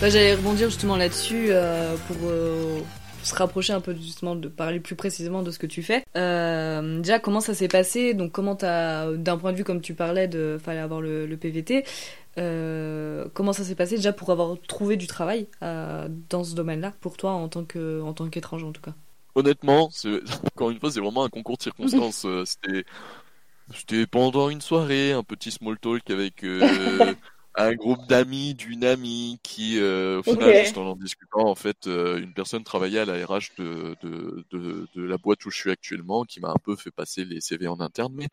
[0.00, 2.80] Bah, J'allais rebondir justement là-dessus euh, pour euh,
[3.22, 6.04] se rapprocher un peu justement de parler plus précisément de ce que tu fais.
[6.16, 8.14] Euh, déjà, comment ça s'est passé?
[8.14, 11.36] Donc, comment t'as, d'un point de vue comme tu parlais de fallait avoir le, le
[11.36, 11.84] PVT,
[13.34, 17.32] comment ça s'est passé déjà pour avoir trouvé du travail dans ce domaine-là pour toi
[17.32, 18.94] en tant que en tant qu'étranger en tout cas?
[19.40, 19.90] Honnêtement,
[20.54, 22.24] encore une fois, c'est vraiment un concours de circonstances.
[22.24, 22.84] Euh, C'était,
[23.74, 26.64] c'était pendant une soirée, un petit small talk avec euh,
[27.56, 31.86] un groupe d'amis d'une amie qui, euh, au final, juste en en discutant, en fait,
[31.86, 35.56] euh, une personne travaillait à la RH de, de, de, de la boîte où je
[35.58, 38.14] suis actuellement, qui m'a un peu fait passer les CV en interne.
[38.16, 38.28] Mais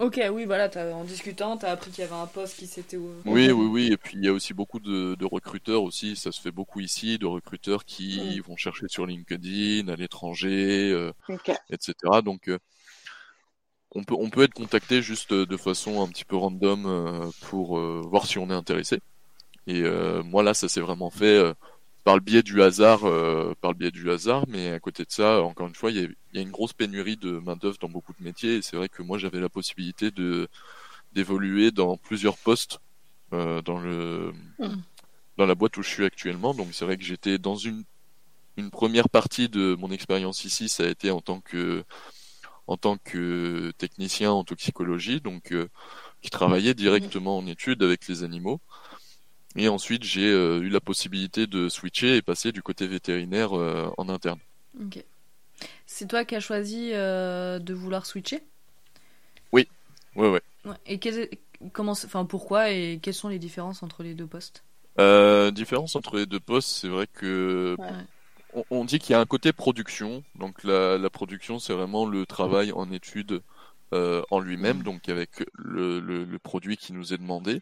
[0.00, 2.96] Ok, oui, voilà, t'as- en discutant, t'as appris qu'il y avait un poste qui s'était
[2.96, 3.22] ouvert.
[3.26, 3.92] oui, oui, oui.
[3.92, 6.16] Et puis il y a aussi beaucoup de, de recruteurs aussi.
[6.16, 10.90] Ça se fait beaucoup ici, de recruteurs qui vont chercher sur LinkedIn, à l'étranger.
[10.92, 11.50] euh, Ok.
[11.70, 12.22] etc.
[12.22, 12.58] Donc euh,
[13.92, 17.78] on peut on peut être contacté juste de façon un petit peu random euh, pour
[17.78, 19.00] euh, voir si on est intéressé.
[19.66, 21.54] Et euh, moi là ça s'est vraiment fait euh,
[22.04, 24.44] par le biais du hasard, euh, par le biais du hasard.
[24.48, 26.50] Mais à côté de ça, encore une fois, il y a, il y a une
[26.50, 28.56] grosse pénurie de main d'œuvre dans beaucoup de métiers.
[28.56, 30.48] Et c'est vrai que moi j'avais la possibilité de
[31.12, 32.78] d'évoluer dans plusieurs postes
[33.32, 34.82] euh, dans le Mm.
[35.36, 36.54] dans la boîte où je suis actuellement.
[36.54, 37.84] Donc c'est vrai que j'étais dans une
[38.56, 41.84] une première partie de mon expérience ici, ça a été en tant que
[42.66, 45.68] en tant que technicien en toxicologie, donc euh,
[46.22, 48.60] qui travaillait directement en études avec les animaux.
[49.56, 53.88] Et ensuite, j'ai euh, eu la possibilité de switcher et passer du côté vétérinaire euh,
[53.98, 54.38] en interne.
[54.80, 55.04] Ok.
[55.86, 58.42] C'est toi qui as choisi euh, de vouloir switcher?
[59.52, 59.66] Ouais,
[60.16, 60.40] ouais.
[60.64, 60.76] Ouais.
[60.86, 61.28] Et quel-
[61.72, 64.64] comment, enfin, pourquoi et quelles sont les différences entre les deux postes?
[65.52, 68.06] Différence entre les deux postes, c'est vrai que Ouais.
[68.54, 70.24] on, on dit qu'il y a un côté production.
[70.36, 73.42] Donc la, la production, c'est vraiment le travail en étude
[73.94, 77.60] euh, en lui-même, donc avec le, le, le produit qui nous est demandé.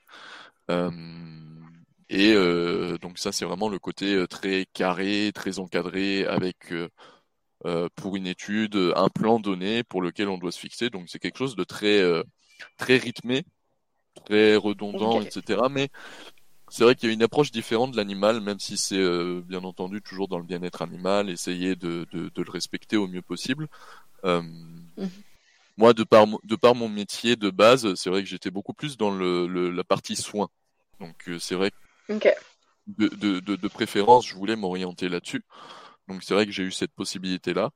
[0.71, 0.91] Euh,
[2.09, 6.73] et euh, donc ça, c'est vraiment le côté euh, très carré, très encadré, avec
[7.67, 10.91] euh, pour une étude un plan donné pour lequel on doit se fixer.
[10.91, 12.23] Donc c'est quelque chose de très euh,
[12.79, 13.45] très rythmé,
[14.27, 15.69] très redondant, etc.
[15.69, 15.91] Mais
[16.71, 19.65] c'est vrai qu'il y a une approche différente de l'animal, même si c'est euh, bien
[19.65, 23.69] entendu toujours dans le bien-être animal, essayer de, de, de le respecter au mieux possible.
[24.25, 24.43] Euh,
[24.97, 25.23] Mhm.
[25.77, 28.75] Moi, de par, mon- de par mon métier de base, c'est vrai que j'étais beaucoup
[28.75, 30.49] plus dans le, le- la partie soins.
[31.01, 31.77] Donc euh, c'est vrai que
[32.09, 32.29] Ok.
[32.87, 35.45] de, de, de, de préférence, je voulais m'orienter là-dessus.
[36.09, 37.71] Donc c'est vrai que j'ai eu cette possibilité-là.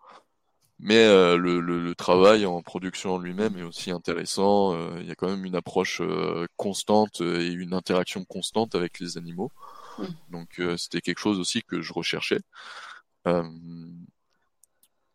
[0.78, 4.74] Mais euh, le, le, le travail en production en lui-même est aussi intéressant.
[4.74, 9.00] Euh, il y a quand même une approche euh, constante et une interaction constante avec
[9.00, 9.52] les animaux.
[9.98, 10.04] Mm.
[10.32, 12.40] Donc c'était quelque chose aussi que je recherchais.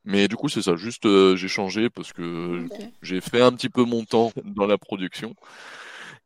[0.03, 2.67] Mais du coup c'est ça, juste j'ai changé parce que
[3.03, 5.35] j'ai fait un petit peu mon temps dans la production.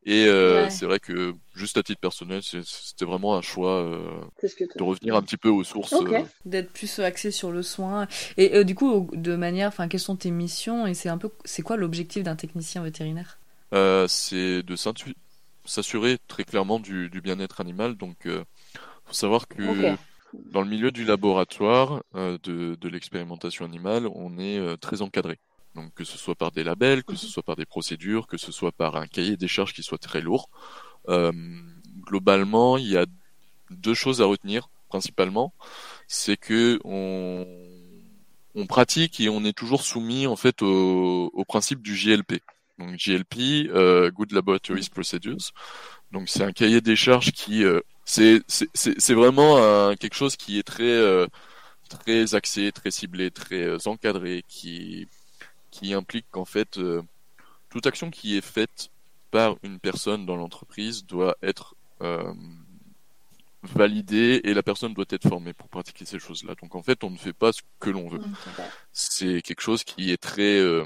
[0.06, 0.70] Et euh, Ouais.
[0.70, 4.22] c'est vrai que juste à titre personnel, c'était vraiment un choix euh,
[4.78, 5.94] de revenir un petit peu aux sources.
[5.94, 8.08] Euh, D'être plus axé sur le soin.
[8.38, 11.30] Et euh, du coup, de manière, enfin, quelles sont tes missions et c'est un peu,
[11.44, 13.38] c'est quoi l'objectif d'un technicien vétérinaire?
[13.74, 14.76] Euh, c'est de
[15.66, 17.96] s'assurer très clairement du, du bien-être animal.
[17.96, 18.44] Donc, euh,
[19.06, 19.96] faut savoir que
[20.52, 25.40] dans le milieu du laboratoire euh, de, de l'expérimentation animale, on est euh, très encadré.
[25.76, 28.52] Donc, que ce soit par des labels, que ce soit par des procédures, que ce
[28.52, 30.50] soit par un cahier des charges qui soit très lourd.
[31.10, 31.32] Euh,
[32.02, 33.06] globalement, il y a
[33.72, 35.54] deux choses à retenir principalement.
[36.08, 37.46] C'est que on,
[38.56, 42.42] on pratique et on est toujours soumis en fait au, au principe du JLP.
[42.80, 45.52] Donc JLP, euh, Good Laboratories Procedures.
[46.12, 50.16] Donc c'est un cahier des charges qui euh, c'est c'est c'est c'est vraiment un- quelque
[50.16, 51.28] chose qui est très euh,
[51.90, 55.08] très axé, très ciblé, très euh, encadré, qui
[55.76, 57.02] qui implique qu'en fait euh,
[57.70, 58.90] toute action qui est faite
[59.32, 62.34] par une personne dans l'entreprise doit être euh,
[63.64, 66.56] validée et la personne doit être formée pour pratiquer ces choses-là.
[66.62, 68.22] Donc en fait, on ne fait pas ce que l'on veut.
[68.94, 70.86] C'est quelque chose qui est très euh,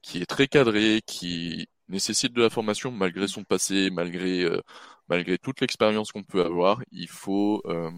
[0.00, 4.62] qui est très cadré, qui nécessite de la formation malgré son passé, malgré euh,
[5.08, 6.80] malgré toute l'expérience qu'on peut avoir.
[6.92, 7.90] Il faut euh,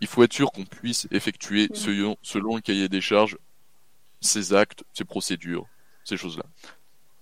[0.00, 3.36] il faut être sûr qu'on puisse effectuer selon, selon le cahier des charges
[4.20, 5.66] ces actes, ces procédures,
[6.04, 6.44] ces choses-là.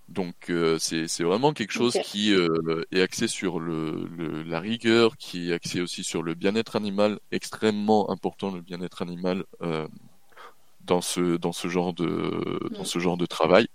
[0.09, 5.17] Donc euh, c'est vraiment quelque chose qui euh, est axé sur le, le- la rigueur,
[5.17, 9.89] qui est axé aussi sur le bien-être animal, extrêmement important le bien-être animal euh,
[10.81, 12.85] dans ce dans ce genre de dans Mm.
[12.85, 13.69] ce genre de travail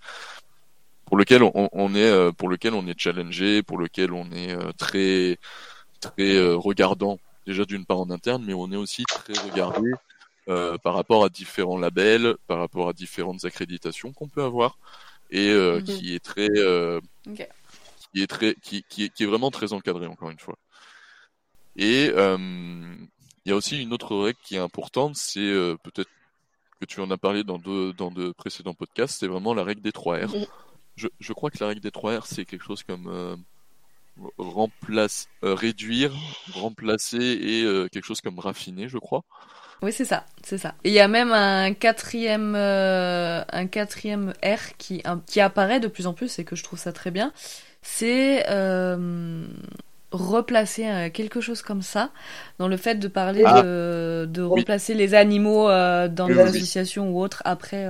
[1.06, 4.52] pour lequel on, on est euh, pour lequel on est challengé, pour lequel on est
[4.52, 5.38] euh, très
[6.00, 9.82] très euh, regardant déjà d'une part en interne, mais on est aussi très regardé
[10.46, 14.78] par rapport à différents labels, par rapport à différentes accréditations qu'on peut avoir,
[15.30, 15.84] et mhm.
[15.84, 16.48] qui est très,
[18.12, 20.56] qui est très, qui, qui, est vraiment très encadré encore une fois.
[21.76, 25.52] Et il y a aussi une autre règle qui est importante, c'est
[25.82, 26.10] peut-être
[26.80, 29.82] que tu en as parlé dans deux dans de précédents podcasts, c'est vraiment la règle
[29.82, 30.34] des 3 R.
[30.96, 33.38] Je, je, crois que la règle des 3 R, c'est quelque chose comme
[34.38, 36.12] remplace, euh, réduire,
[36.52, 39.24] remplacer et euh, quelque chose comme raffiner, je crois.
[39.82, 40.74] Oui, c'est ça, c'est ça.
[40.84, 46.06] il y a même un quatrième, euh, un quatrième R qui, qui apparaît de plus
[46.06, 47.32] en plus et que je trouve ça très bien.
[47.82, 48.44] C'est
[50.12, 52.10] replacer quelque chose comme ça
[52.58, 53.62] dans le fait de parler ah.
[53.62, 57.88] de, de replacer les animaux dans des associations ou autres après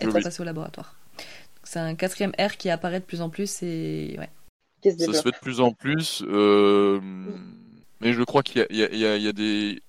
[0.00, 0.94] être passé au laboratoire.
[1.64, 4.28] C'est un quatrième R qui apparaît de plus en plus et ouais
[4.90, 7.00] ça se fait de plus en plus, euh,
[8.00, 9.80] mais je crois qu'il y, y, a des,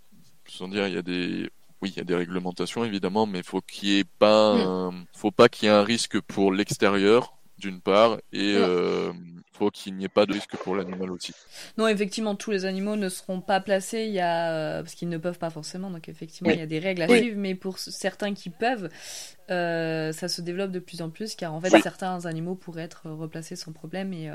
[0.47, 1.50] sans dire, il y a des,
[1.81, 5.50] oui, il y a des réglementations évidemment, mais faut qu'il y ait pas, faut pas
[5.50, 9.13] qu'il y ait un risque pour l'extérieur d'une part et euh,
[9.55, 11.33] faut qu'il n'y ait pas de risque pour l'animal aussi.
[11.77, 15.09] Non, effectivement, tous les animaux ne seront pas placés, il y a euh, parce qu'ils
[15.09, 17.79] ne peuvent pas forcément, donc effectivement, il y a des règles à suivre, mais pour
[17.79, 18.89] certains qui peuvent,
[19.51, 23.11] euh, ça se développe de plus en plus car en fait certains animaux pourraient être
[23.11, 24.33] replacés sans problème et, euh,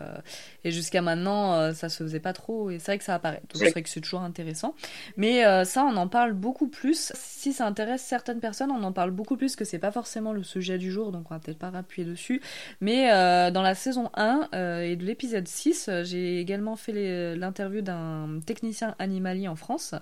[0.62, 3.43] et jusqu'à maintenant euh, ça se faisait pas trop et c'est vrai que ça apparaît
[3.52, 4.76] donc c'est vrai que c'est toujours intéressant.
[5.17, 7.12] Mais ça on en parle beaucoup plus.
[7.17, 10.44] Si ça intéresse certaines personnes on en parle beaucoup plus que c'est pas forcément le
[10.44, 12.40] sujet du jour donc on va peut-être pas appuyer dessus.
[12.81, 13.08] Mais
[13.50, 19.49] dans la saison 1 et de l'épisode 6 j'ai également fait l'interview d'un technicien animalier
[19.49, 19.95] en France.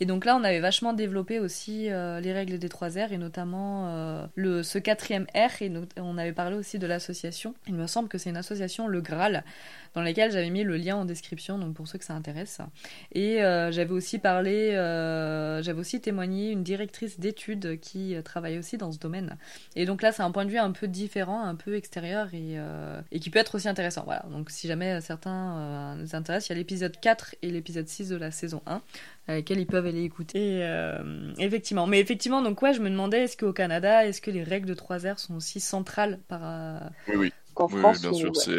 [0.00, 4.28] Et donc là on avait vachement développé aussi les règles des 3 R et notamment
[4.34, 7.54] le ce quatrième R, et on avait parlé aussi de l'association.
[7.66, 9.44] Il me semble que c'est une association, le Graal,
[9.94, 12.60] dans laquelle j'avais mis le lien en description, donc pour ceux que ça intéresse.
[13.12, 18.58] Et euh, j'avais aussi parlé, euh, j'avais aussi témoigné une directrice d'études qui euh, travaille
[18.58, 19.36] aussi dans ce domaine.
[19.74, 22.56] Et donc là, c'est un point de vue un peu différent, un peu extérieur et,
[23.10, 24.02] et qui peut être aussi intéressant.
[24.04, 28.08] Voilà, donc si jamais certains nous intéressent, il y a l'épisode 4 et l'épisode 6
[28.08, 28.82] de la saison 1
[29.28, 30.60] lesquels ils peuvent aller écouter.
[31.38, 31.86] effectivement.
[31.86, 34.74] Mais effectivement, donc ouais, je me demandais, est-ce qu'au Canada, est-ce que les règles de
[34.74, 36.80] 3 R sont aussi centrales par...
[37.08, 37.32] Oui, oui.
[37.54, 38.34] qu'en France bien sûr.
[38.34, 38.52] C'est,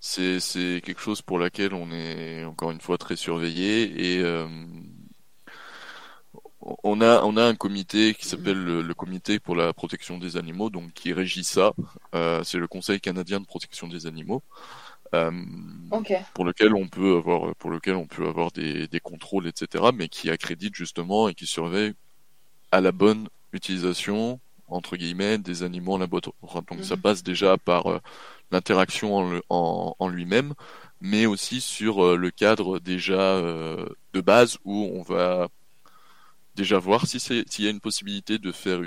[0.00, 4.46] c'est c'est quelque chose pour laquelle on est encore une fois très surveillé et euh,
[6.60, 10.70] on a on a un comité qui s'appelle le, comité pour la protection des animaux
[10.70, 11.72] donc qui régit ça.
[12.14, 14.42] Euh, c'est le Conseil canadien de protection des animaux
[15.14, 15.32] euh,
[16.34, 20.08] pour lequel on peut avoir pour lequel on peut avoir des, des contrôles etc mais
[20.08, 21.94] qui accrédite justement et qui surveille
[22.70, 27.02] à la bonne utilisation entre guillemets des animaux en laboratoire donc ça mhm.
[27.02, 28.00] passe déjà par
[28.50, 30.54] l'interaction en, en, lui-même,
[31.00, 35.48] mais aussi sur euh, le cadre déjà euh, de base où on va
[36.54, 38.80] déjà voir si c'est s'il y a une possibilité de faire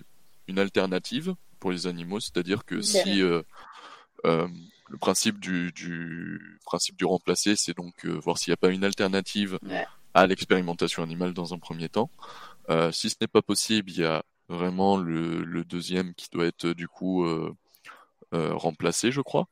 [0.48, 3.44] une alternative pour les animaux, c'est-à-dire que si euh,
[4.24, 8.84] le principe du, du principe du remplacer, c'est donc voir s'il n'y a pas une
[8.84, 9.60] alternative
[10.14, 12.10] à l'expérimentation animale dans un premier temps.
[12.92, 16.68] si ce n'est pas possible, il y a vraiment le, le, deuxième qui doit être
[16.68, 17.26] du coup
[18.34, 19.48] euh, remplacé, je crois.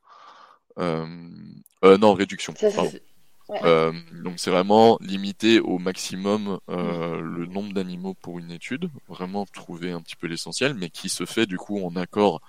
[0.78, 1.06] Euh,
[1.84, 2.54] euh, non, réduction.
[2.54, 7.18] donc c'est vraiment limiter au maximum mm.
[7.18, 11.26] le nombre d'animaux pour une étude, vraiment trouver un petit peu l'essentiel, mais qui se
[11.26, 12.40] fait du coup en accord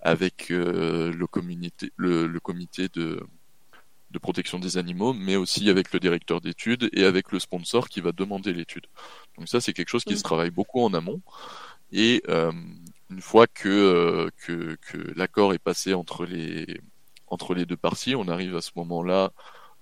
[0.00, 3.20] avec le, communité, le, comité de,
[4.12, 8.00] de protection des animaux, mais aussi avec le directeur d'études et avec le sponsor qui
[8.00, 8.86] va demander l'étude.
[9.36, 10.18] Donc ça, c'est quelque chose qui mm.
[10.18, 11.20] se travaille beaucoup en amont.
[11.92, 12.52] Et euh,
[13.10, 16.80] une fois que, euh, que, que l'accord est passé entre les,
[17.28, 19.32] entre les deux parties, on arrive à ce moment-là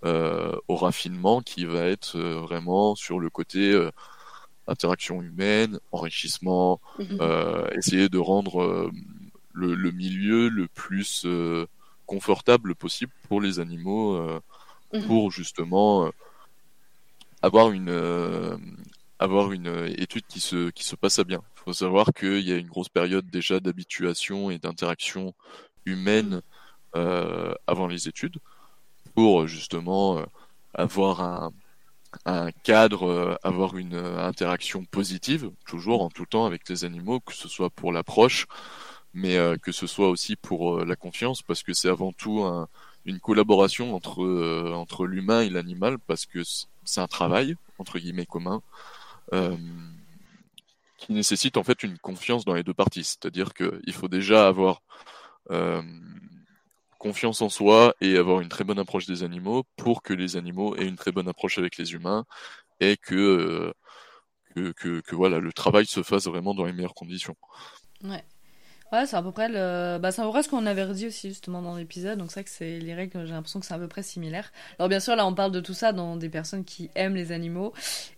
[0.05, 3.91] euh, au raffinement qui va être euh, vraiment sur le côté euh,
[4.67, 7.19] interaction humaine, enrichissement, mhm.
[7.75, 8.91] essayer de rendre
[9.53, 11.27] le, le, milieu le plus
[12.07, 14.19] confortable possible pour les animaux,
[14.95, 15.07] mhm.
[15.07, 16.11] pour justement
[17.43, 18.59] avoir une
[19.19, 22.57] avoir une étude qui se qui se passe à bien faut savoir qu'il y a
[22.57, 25.35] une grosse période déjà d'habituation et d'interaction
[25.87, 26.43] humaine
[26.95, 28.37] euh, avant les études
[29.15, 30.25] pour justement euh,
[30.75, 31.53] avoir un,
[32.27, 37.33] un cadre, euh, avoir une interaction positive, toujours en tout temps avec les animaux, que
[37.33, 38.47] ce soit pour l'approche,
[39.15, 42.67] mais que ce soit aussi pour la confiance, parce que c'est avant tout un,
[43.05, 46.43] une collaboration entre, entre l'humain et l'animal, parce que
[46.85, 48.61] c'est un travail, entre guillemets, commun.
[51.07, 53.05] Qui nécessite en fait une confiance dans les deux parties.
[53.05, 54.81] C'est-à-dire qu'il faut déjà avoir
[55.51, 55.83] euh,
[56.99, 60.77] confiance en soi et avoir une très bonne approche des animaux pour que les animaux
[60.77, 62.25] aient une très bonne approche avec les humains
[62.81, 63.75] et que,
[64.57, 67.37] euh, que, que voilà, le travail se fasse vraiment dans les meilleures conditions.
[68.03, 68.25] Ouais.
[68.95, 69.99] Ouais, c'est à peu près le...
[69.99, 72.17] bah, c'est ce qu'on avait redit aussi justement dans l'épisode.
[72.17, 74.53] Donc c'est vrai que c'est les règles, j'ai l'impression que c'est à peu près similaire.
[74.79, 77.33] Alors bien sûr, là on parle de tout ça dans des personnes qui aiment les
[77.33, 77.73] animaux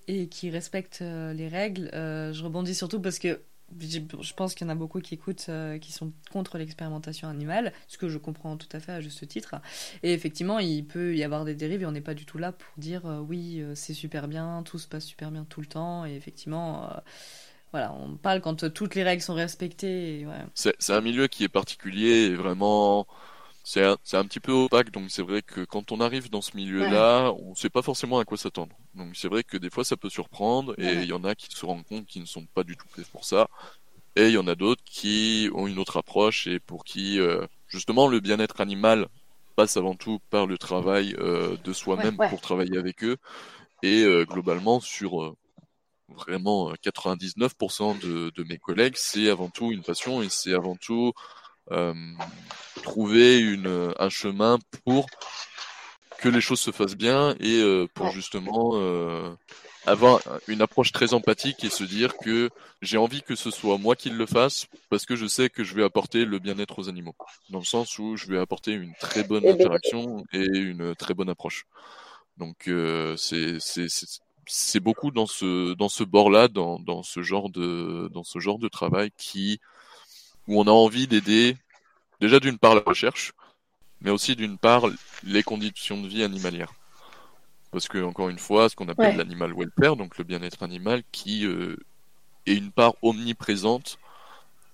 [0.06, 1.88] et qui respectent euh, les règles.
[1.95, 3.40] Euh, je rebondis surtout parce que
[3.80, 7.73] je pense qu'il y en a beaucoup qui écoutent euh, qui sont contre l'expérimentation animale,
[7.88, 9.54] ce que je comprends tout à fait à juste titre.
[10.02, 12.52] Et effectivement, il peut y avoir des dérives et on n'est pas du tout là
[12.52, 16.04] pour dire oui, c'est super bien, tout se passe super bien tout le temps.
[16.04, 16.90] Et effectivement
[17.73, 20.26] voilà, on parle quand toutes les règles sont respectées.
[20.54, 23.06] C'est un milieu qui est particulier et vraiment.
[23.68, 26.56] C'est un, un, petit peu opaque, donc c'est vrai que quand on arrive dans ce
[26.56, 28.76] milieu-là, on ne sait pas forcément à quoi s'attendre.
[28.94, 31.49] Donc c'est vrai que des fois ça peut surprendre, et il y en a qui
[31.50, 33.49] se rendent compte qu'ils ne sont pas du tout faits pour ça.
[34.14, 37.44] Et il y en a d'autres qui ont une autre approche et pour qui euh,
[37.66, 39.08] justement le bien-être animal
[39.56, 43.16] passe avant tout par le travail euh, de soi-même pour travailler avec eux
[43.82, 45.35] et euh, globalement sur
[46.08, 50.76] vraiment 99% euh, de, de, mes collègues, c'est avant tout une passion et c'est avant
[50.76, 51.12] tout
[51.72, 51.94] euh,
[52.82, 55.06] trouver une, un chemin pour
[56.18, 59.34] que les choses se fassent bien et euh, pour justement euh,
[59.84, 62.50] avoir une approche très empathique et se dire que
[62.82, 65.75] j'ai envie que ce soit moi qui le fasse parce que je sais que je
[65.75, 67.14] vais apporter le bien-être aux animaux.
[67.50, 70.94] Dans le sens où je vais apporter une très bonne eh ben, interaction et une
[70.94, 71.66] très bonne approche.
[72.36, 73.58] Donc euh, c'est
[74.46, 78.58] c'est beaucoup dans ce dans ce bord-là, dans, dans ce genre de dans ce genre
[78.58, 79.60] de travail qui
[80.48, 81.56] où on a envie d'aider
[82.20, 83.32] déjà d'une part la recherche,
[84.00, 84.84] mais aussi d'une part
[85.24, 86.72] les conditions de vie animalières.
[87.72, 91.44] Parce que encore une fois, ce qu'on appelle l'animal welfare, donc le bien-être animal, qui
[91.44, 91.76] euh,
[92.46, 93.98] est une part omniprésente,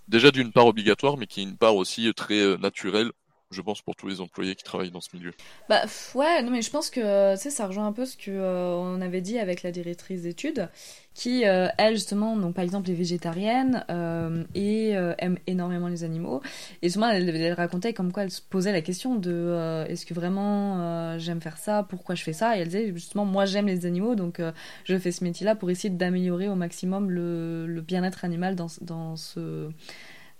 [0.08, 3.10] déjà d'une part obligatoire, mais qui est une part aussi très euh, naturelle
[3.52, 5.32] je pense, pour tous les employés qui travaillent dans ce milieu.
[5.68, 5.82] Bah
[6.14, 9.00] ouais, non mais je pense que sais, ça rejoint un peu ce que euh, on
[9.00, 10.68] avait dit avec la directrice d'études,
[11.14, 16.40] qui euh, elle justement, donc par exemple, est végétarienne euh, et aime énormément les animaux.
[16.80, 20.14] Et souvent, elle, elle, racontait comme quoi elle se posait la question de est-ce que
[20.14, 23.86] vraiment j'aime faire ça, pourquoi je fais ça, et elle disait justement moi j'aime les
[23.86, 24.40] animaux, donc
[24.84, 29.16] je fais ce métier-là pour essayer d'améliorer au maximum le, le bien-être animal dans, dans
[29.16, 29.70] ce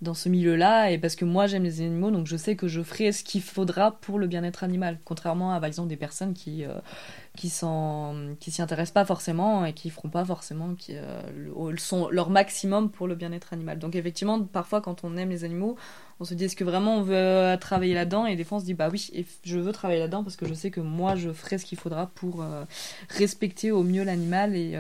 [0.03, 2.83] dans ce milieu-là et parce que moi j'aime les animaux donc je sais que je
[2.83, 4.99] ferai ce qu'il faudra pour le bien-être animal.
[5.05, 6.75] Contrairement à par exemple des personnes qui euh,
[7.37, 7.51] qui
[8.41, 12.91] qui s'y intéressent pas forcément et qui feront pas forcément qui euh, sont leur maximum
[12.91, 13.79] pour le bien-être animal.
[13.79, 15.77] Donc effectivement parfois quand on aime les animaux
[16.21, 18.27] on se dit est-ce que vraiment on veut euh, travailler là-dedans?
[18.27, 20.53] Et des fois on se dit bah oui je veux travailler là-dedans parce que je
[20.53, 22.65] sais que moi je ferai ce qu'il faudra pour euh,
[23.09, 24.79] respecter au mieux l'animal et,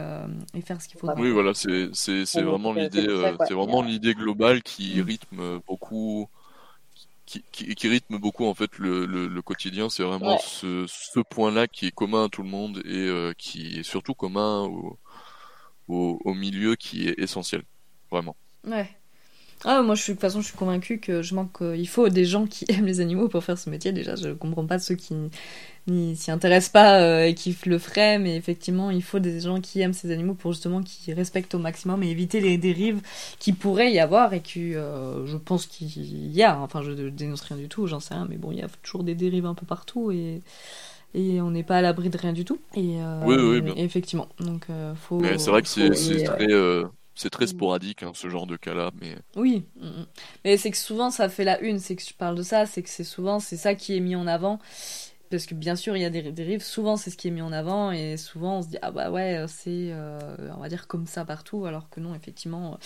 [0.54, 1.16] et, faire ce qu'il faudra.
[1.18, 3.06] Oui voilà c'est c'est vraiment l'idée
[3.47, 6.28] c'est vraiment l'idée globale qui rythme beaucoup
[7.41, 9.89] qui, qui, rythme beaucoup en fait le, le, quotidien.
[9.89, 13.79] C'est vraiment ce, ce point-là qui est commun à tout le monde et euh, qui
[13.79, 14.99] est surtout commun au,
[15.89, 17.62] au, au, milieu qui est essentiel,
[18.11, 18.37] vraiment.
[18.65, 18.89] Ouais.
[19.64, 21.59] Ah, moi, je suis, de toute façon, je suis convaincue que je manque.
[21.61, 23.92] il faut des gens qui aiment les animaux pour faire ce métier.
[23.92, 25.14] Déjà, je comprends pas ceux qui
[25.87, 29.61] n'y s'y intéressent pas euh, et qui le feraient, mais effectivement, il faut des gens
[29.61, 33.00] qui aiment ces animaux pour justement qui respectent au maximum et éviter les dérives
[33.38, 36.59] qui pourrait y avoir et qui, euh, je pense qu'il y a.
[36.61, 39.02] Enfin, je, dénonce rien du tout, j'en sais rien, mais bon, il y a toujours
[39.02, 40.42] des dérives un peu partout et
[41.14, 42.59] et on n'est pas à l'abri de rien du tout.
[42.75, 44.28] Et, euh, oui, oui, effectivement.
[44.40, 45.21] Donc, faut.
[45.37, 46.47] c'est vrai que c'est très
[47.14, 47.49] c'est très mm.
[47.49, 50.07] sporadique hein, ce genre de cas-là, mais oui, mm, mm.
[50.45, 52.83] mais c'est que souvent ça fait la une, c'est que je parle de ça, c'est
[52.83, 54.59] que c'est souvent c'est ça qui est mis en avant,
[55.31, 57.42] parce que bien sûr il y a des dérives, souvent c'est ce qui est mis
[57.42, 60.19] en avant et souvent on se dit ah bah ouais c'est euh,
[60.57, 62.78] on va dire comme ça partout, alors que non effectivement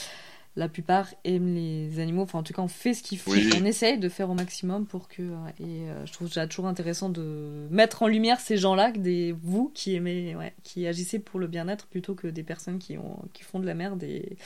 [0.56, 2.22] la plupart aiment les animaux.
[2.22, 3.32] Enfin, en tout cas, on fait ce qu'il faut.
[3.32, 5.22] On essaye de faire au maximum pour que.
[5.22, 9.34] Euh, et euh, je trouve ça toujours intéressant de mettre en lumière ces gens-là, des
[9.42, 13.18] vous qui aimez, ouais, qui agissez pour le bien-être plutôt que des personnes qui ont
[13.34, 14.36] qui font de la merde et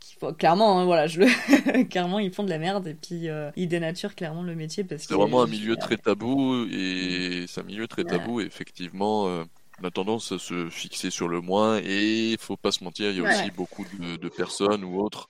[0.00, 3.50] qui clairement, hein, voilà, je le clairement ils font de la merde et puis euh,
[3.56, 7.60] ils dénaturent clairement le métier parce que c'est vraiment un milieu très tabou et c'est
[7.60, 8.40] un milieu très tabou.
[8.40, 9.44] Et effectivement
[9.80, 13.10] on a tendance à se fixer sur le moins et il faut pas se mentir,
[13.10, 15.28] il y a aussi beaucoup de, personnes ou autres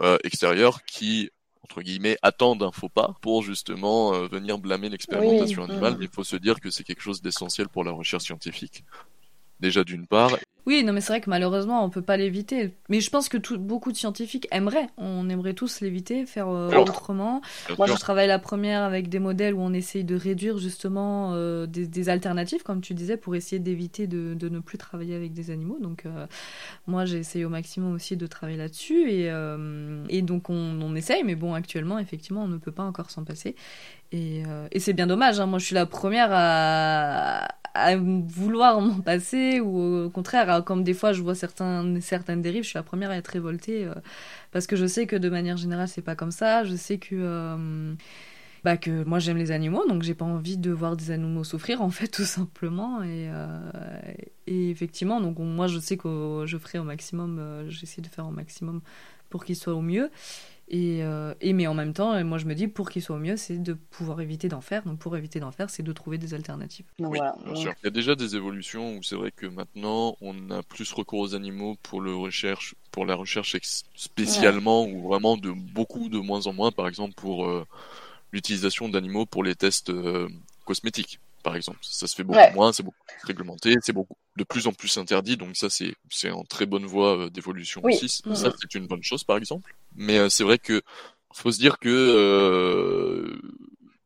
[0.00, 1.30] euh, extérieures qui
[1.62, 5.96] entre guillemets attendent un faux pas pour justement euh, venir blâmer l'expérimentation animale.
[6.00, 8.84] Il faut se dire que c'est quelque chose d'essentiel pour la recherche scientifique.
[9.58, 10.36] Déjà d'une part,
[10.66, 12.74] oui, non, mais c'est vrai que malheureusement, on peut pas l'éviter.
[12.88, 14.88] Mais je pense que tout, beaucoup de scientifiques aimeraient.
[14.96, 17.40] On aimerait tous l'éviter, faire euh, autrement.
[17.78, 21.66] Moi, je travaille la première avec des modèles où on essaye de réduire justement euh,
[21.66, 25.52] des, alternatives, comme tu disais, pour essayer d'éviter de, de, ne plus travailler avec des
[25.52, 25.78] animaux.
[25.80, 26.26] Donc, euh,
[26.88, 29.08] moi, j'ai essayé au maximum aussi de travailler là-dessus.
[29.08, 29.32] Et,
[30.08, 31.22] et donc, on, on, essaye.
[31.22, 33.54] Mais bon, actuellement, effectivement, on ne peut pas encore s'en passer.
[34.10, 34.42] Et,
[34.72, 35.38] et c'est bien dommage.
[35.38, 35.46] Hein.
[35.46, 40.94] Moi, je suis la première à, à vouloir m'en passer ou au contraire, comme des
[40.94, 43.88] fois je vois certains, certaines dérives, je suis la première à être révoltée
[44.52, 46.64] parce que je sais que de manière générale c'est pas comme ça.
[46.64, 47.94] Je sais que
[48.64, 51.82] bah, que moi j'aime les animaux, donc j'ai pas envie de voir des animaux souffrir
[51.82, 53.02] en fait tout simplement.
[53.02, 53.30] Et,
[54.46, 58.32] et effectivement, donc moi je sais que je ferai au maximum, j'essaie de faire au
[58.32, 58.80] maximum
[59.30, 60.10] pour qu'ils soient au mieux.
[60.72, 63.36] Euh, et, mais en même temps, moi je me dis pour qu'il soit au mieux,
[63.36, 64.82] c'est de pouvoir éviter d'en faire.
[64.84, 66.86] Donc pour éviter d'en faire, c'est de trouver des alternatives.
[66.98, 67.72] Oui, bien sûr.
[67.82, 71.20] Il y a déjà des évolutions où c'est vrai que maintenant on a plus recours
[71.20, 73.56] aux animaux pour le recherche, pour la recherche
[73.94, 77.64] spécialement ou vraiment de beaucoup de moins en moins, par exemple pour euh,
[78.32, 80.28] l'utilisation d'animaux pour les tests euh,
[80.64, 81.78] cosmétiques par exemple.
[81.80, 84.98] Ça se fait beaucoup moins, c'est beaucoup plus réglementé, c'est beaucoup de plus en plus
[84.98, 88.08] interdit, donc ça c'est c'est en très bonne voie euh, d'évolution aussi.
[88.08, 89.72] Ça c'est une bonne chose par exemple.
[89.94, 90.82] Mais euh, c'est vrai que
[91.32, 93.40] faut se dire que euh,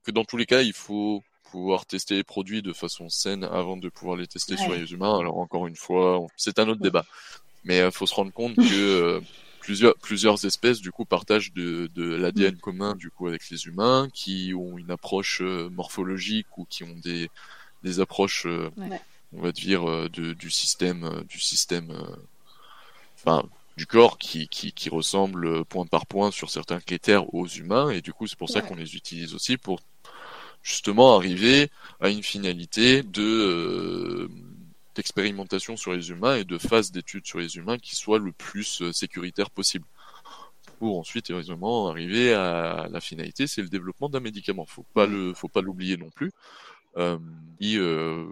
[0.04, 3.78] que dans tous les cas il faut pouvoir tester les produits de façon saine avant
[3.78, 5.18] de pouvoir les tester sur les humains.
[5.18, 7.06] Alors encore une fois, c'est un autre débat.
[7.64, 9.22] Mais il faut se rendre compte que
[9.60, 12.58] plusieurs, plusieurs espèces du coup partagent de, de l'ADN mm.
[12.58, 16.96] commun du coup avec les humains, qui ont une approche euh, morphologique ou qui ont
[16.96, 17.30] des,
[17.84, 18.70] des approches, euh,
[19.32, 21.92] on va dire, euh, de, du système, du système,
[23.14, 23.44] enfin
[23.76, 27.90] du corps qui, qui, qui ressemble point par point sur certains critères aux humains.
[27.90, 29.80] Et du coup c'est pour ça qu'on les utilise aussi pour
[30.62, 34.28] justement arriver à une finalité de
[35.00, 38.82] d'expérimentation sur les humains et de phase d'études sur les humains qui soit le plus
[38.82, 39.86] euh, sécuritaire possible.
[40.78, 44.66] Pour ensuite, évidemment, arriver à la finalité, c'est le développement d'un médicament.
[44.66, 46.32] Faut pas le, faut pas l'oublier non plus.
[46.96, 47.18] Euh,
[47.62, 48.24] euh,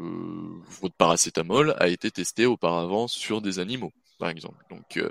[0.80, 4.62] votre paracétamol a été testé auparavant sur des animaux, par exemple.
[4.70, 5.08] Donc, euh,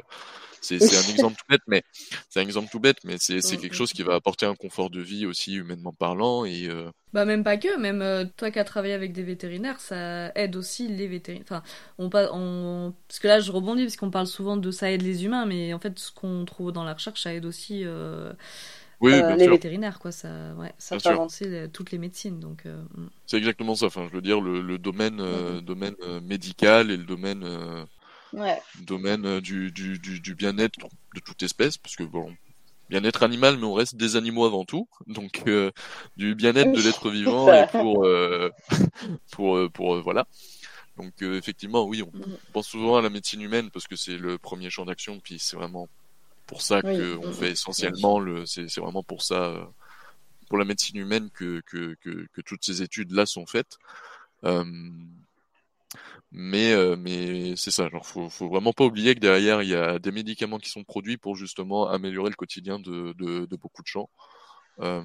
[0.62, 1.84] c'est un exemple tout bête, mais
[2.30, 5.02] c'est un exemple tout bête, mais c'est quelque chose qui va apporter un confort de
[5.02, 6.68] vie aussi humainement parlant et.
[6.68, 6.90] Euh...
[7.14, 10.56] Bah même pas que, même euh, toi qui as travaillé avec des vétérinaires, ça aide
[10.56, 11.46] aussi les vétérinaires.
[11.50, 11.64] Enfin,
[11.98, 12.94] on, on...
[13.08, 15.74] parce que là je rebondis parce qu'on parle souvent de ça aide les humains, mais
[15.74, 17.84] en fait ce qu'on trouve dans la recherche, ça aide aussi.
[17.86, 18.34] Euh...
[19.00, 20.12] Oui, euh, les vétérinaires, quoi.
[20.12, 22.66] Ça, ouais, ça fait avancer toutes les médecines, donc.
[22.66, 23.10] Euh, mm.
[23.28, 23.86] C'est exactement ça.
[23.86, 25.22] Enfin, je veux dire, le, le domaine,
[25.62, 27.46] domaine médical et le domaine
[28.34, 28.62] ouais.
[28.82, 30.80] domaine euh, du, du, du, du bien-être
[31.16, 32.36] de toute espèce, parce que bon,
[32.90, 35.72] bien-être animal, mais on reste des animaux avant tout, donc euh,
[36.16, 38.50] du bien-être de l'être vivant et pour euh,
[39.32, 40.28] pour euh, pour, voilà.
[40.98, 42.38] Donc effectivement, oui, on mm.
[42.54, 45.56] pense souvent à la médecine humaine parce que c'est le premier champ d'action, puis c'est
[45.56, 45.88] vraiment
[46.48, 49.70] pour ça qu'on fait essentiellement le, c'est c'est vraiment pour ça,
[50.50, 53.78] pour la médecine humaine que que que, que toutes ces études là sont faites.
[55.96, 56.00] Euh,
[56.32, 59.76] mais euh, mais c'est ça, genre faut faut vraiment pas oublier que derrière il y
[59.76, 63.82] a des médicaments qui sont produits pour justement améliorer le quotidien de de, de beaucoup
[63.82, 64.10] de gens.
[64.80, 65.04] Euh,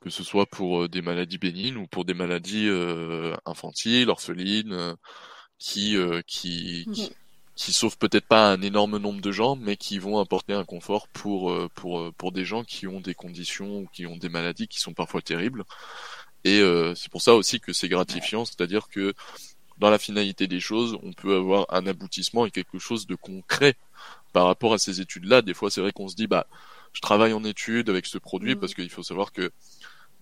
[0.00, 4.72] que ce soit pour euh, des maladies bénignes ou pour des maladies euh, infantiles, orphelines,
[4.72, 4.94] euh,
[5.58, 7.12] qui, qui, qui,
[7.54, 11.08] qui sauvent peut-être pas un énorme nombre de gens, mais qui vont apporter un confort
[11.08, 14.80] pour, pour, pour des gens qui ont des conditions ou qui ont des maladies qui
[14.80, 15.64] sont parfois terribles.
[16.44, 16.62] Et
[16.94, 19.14] c'est pour ça aussi que c'est gratifiant, c'est-à-dire que
[19.78, 23.76] dans la finalité des choses, on peut avoir un aboutissement et quelque chose de concret
[24.32, 25.42] par rapport à ces études-là.
[25.42, 26.46] Des fois, c'est vrai qu'on se dit, bah,
[26.92, 28.60] je travaille en études avec ce produit mm.
[28.60, 29.50] parce qu'il faut savoir que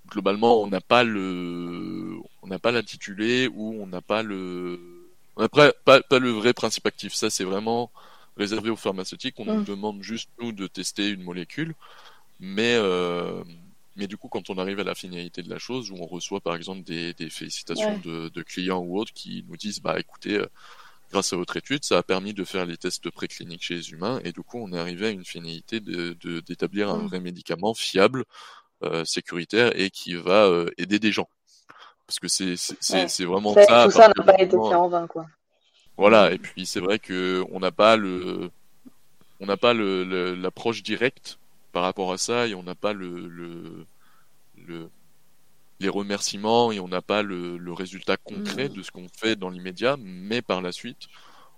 [0.08, 4.80] globalement, on n'a pas le, on n'a pas l'intitulé ou on n'a pas le,
[5.36, 7.14] on n'a pas, pas, le vrai principe actif.
[7.14, 7.90] Ça, c'est vraiment
[8.36, 9.38] réservé aux pharmaceutiques.
[9.38, 9.64] On nous mm.
[9.64, 11.74] demande juste nous de tester une molécule,
[12.40, 13.42] mais euh,
[13.96, 16.40] mais du coup, quand on arrive à la finalité de la chose, où on reçoit
[16.40, 20.38] par exemple des, des félicitations de, de, clients ou autres qui nous disent, bah écoutez,
[20.38, 20.46] euh,
[21.10, 24.20] grâce à votre étude, ça a permis de faire les tests précliniques chez les humains,
[24.24, 27.06] et du coup, on est arrivé à une finalité de d'établir un mm.
[27.06, 28.24] vrai médicament fiable,
[28.82, 31.28] euh, sécuritaire et qui va euh, aider des gens.
[32.06, 33.84] Parce que c'est c'est vraiment ça.
[33.84, 35.26] Tout ça n'a pas été fait en vain, quoi.
[35.96, 38.50] Voilà, et puis c'est vrai que on n'a pas le
[39.38, 41.38] on n'a pas l'approche le, directe
[41.72, 43.86] par rapport à ça et on n'a pas le, le,
[44.56, 44.90] le,
[45.80, 48.72] les remerciements et on n'a pas le, le, résultat concret mm.
[48.74, 51.08] de ce qu'on fait dans l'immédiat, mais par la suite,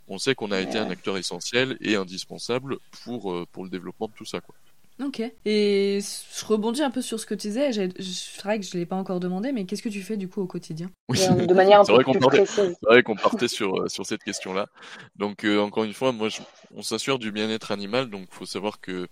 [0.09, 4.09] on sait qu'on a été un acteur essentiel et indispensable pour, euh, pour le développement
[4.09, 4.41] de tout ça.
[4.41, 4.55] Quoi.
[5.03, 5.23] Ok.
[5.45, 7.73] Et je rebondis un peu sur ce que tu disais.
[7.73, 10.29] C'est vrai que je ne l'ai pas encore demandé, mais qu'est-ce que tu fais du
[10.29, 10.91] coup au quotidien?
[11.09, 11.19] Oui.
[11.47, 12.77] De manière un peu plus précise.
[12.81, 14.69] C'est vrai qu'on partait sur, euh, sur cette question-là.
[15.17, 16.43] Donc, euh, encore une fois, moi, je,
[16.75, 18.09] on s'assure du bien-être animal.
[18.09, 19.09] Donc, il faut savoir que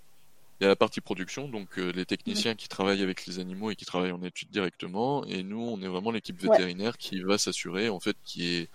[0.63, 3.73] il y a la partie production, donc euh, les techniciens qui travaillent avec les animaux
[3.73, 7.37] et qui travaillent en études directement, et nous, on est vraiment l'équipe vétérinaire qui va
[7.37, 8.69] s'assurer en fait qu'il y ait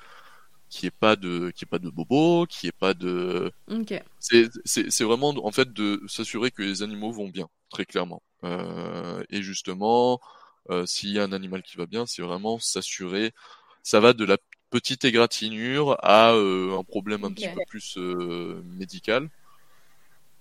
[0.68, 4.02] qui est pas de qui est pas de bobo, qui est pas de okay.
[4.20, 8.22] c'est vraiment en fait de s'assurer que les animaux vont bien très clairement.
[8.44, 10.20] Euh, et justement
[10.70, 13.32] euh, s'il y a un animal qui va bien c'est vraiment s'assurer
[13.82, 14.36] ça va de la
[14.72, 19.30] petite égratignure à un problème un petit peu plus médical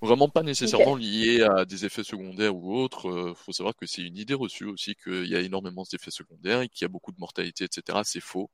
[0.03, 3.09] vraiment pas nécessairement lié à des effets secondaires ou autres.
[3.31, 6.61] Il faut savoir que c'est une idée reçue aussi qu'il y a énormément d'effets secondaires
[6.61, 7.99] et qu'il y a beaucoup de mortalité, etc.
[8.05, 8.51] C'est faux.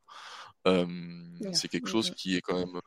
[0.64, 2.81] c'est quelque chose qui est quand même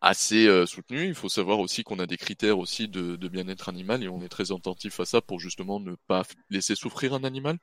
[0.00, 1.06] assez soutenu.
[1.06, 4.28] Il faut savoir aussi qu'on a des critères aussi de, bien-être animal et on est
[4.28, 7.58] très attentif à ça pour justement ne pas laisser souffrir un animal.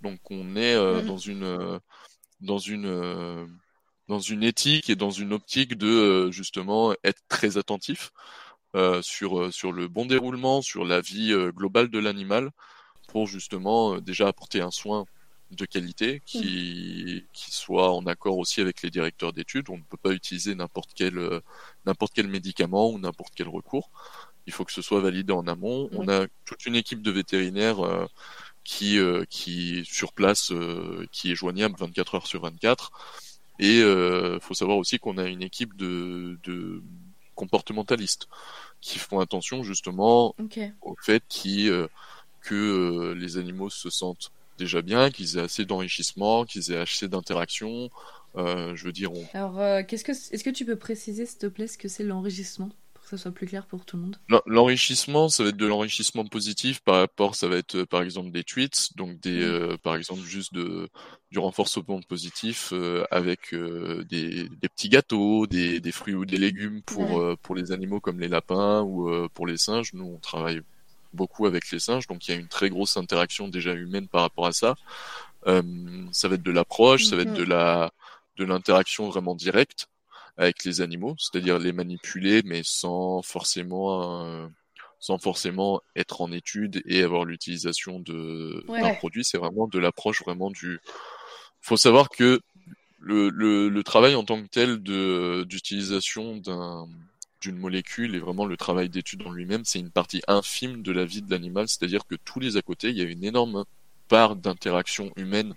[0.00, 1.80] Donc on est mmh dans une
[2.40, 3.48] dans une
[4.08, 8.41] dans une éthique et dans une optique de justement être très attentif euh,
[9.02, 12.50] sur, euh, sur le bon déroulement, sur la vie euh, globale de l'animal,
[13.08, 15.04] pour justement déjà apporter un soin
[15.50, 19.68] de qualité qui, qui soit en accord aussi avec les directeurs d'études.
[19.68, 21.20] On ne peut pas utiliser n'importe quel,
[21.84, 23.90] n'importe quel médicament ou n'importe quel recours.
[24.46, 25.90] Il faut que ce soit validé en amont.
[25.92, 28.08] On a toute une équipe de vétérinaires
[28.64, 30.54] qui, qui sur place,
[31.10, 32.90] qui est joignable 24 heures sur 24.
[33.58, 36.82] Et il faut savoir aussi qu'on a une équipe de, de
[37.34, 38.28] comportementalistes
[38.80, 40.34] qui font attention justement
[40.82, 41.88] au fait euh,
[42.42, 47.08] que euh, les animaux se sentent déjà bien, qu'ils aient assez d'enrichissement, qu'ils aient assez
[47.08, 47.90] d'interaction.
[48.36, 49.10] Euh, je veux dire.
[49.34, 52.70] Alors, qu'est-ce que, est-ce que tu peux préciser, s'il te plaît, ce que c'est l'enrichissement?
[53.16, 56.80] Ça soit plus clair pour tout le monde L'enrichissement, ça va être de l'enrichissement positif
[56.80, 59.42] par rapport, ça va être euh, par exemple des tweets, donc des, mmh.
[59.42, 60.88] euh, par exemple juste de,
[61.30, 66.80] du renforcement positif euh, avec des, des, petits gâteaux, des, des, fruits ou des légumes
[66.82, 69.92] pour, pour les animaux comme les lapins ou pour les singes.
[69.92, 70.62] Nous, on travaille
[71.12, 74.22] beaucoup avec les singes, donc il y a une très grosse interaction déjà humaine par
[74.22, 74.74] rapport à ça.
[75.44, 77.44] ça va être de l'approche, ça va être mmh.
[77.44, 77.92] de la
[78.38, 79.88] de l'interaction vraiment directe
[80.36, 84.46] avec les animaux, c'est-à-dire les manipuler, mais sans forcément euh,
[84.98, 89.24] sans forcément être en étude et avoir l'utilisation de d'un produit.
[89.24, 90.80] C'est vraiment de l'approche vraiment du.
[91.60, 92.40] Faut savoir que
[93.00, 96.88] le, le, le travail en tant que tel de d'utilisation d'un
[97.40, 101.04] d'une molécule et vraiment le travail d'étude en lui-même, c'est une partie infime de la
[101.04, 103.64] vie de l'animal, c'est-à-dire que tous les à côté, il y a une énorme
[104.08, 105.54] part d'interaction humaine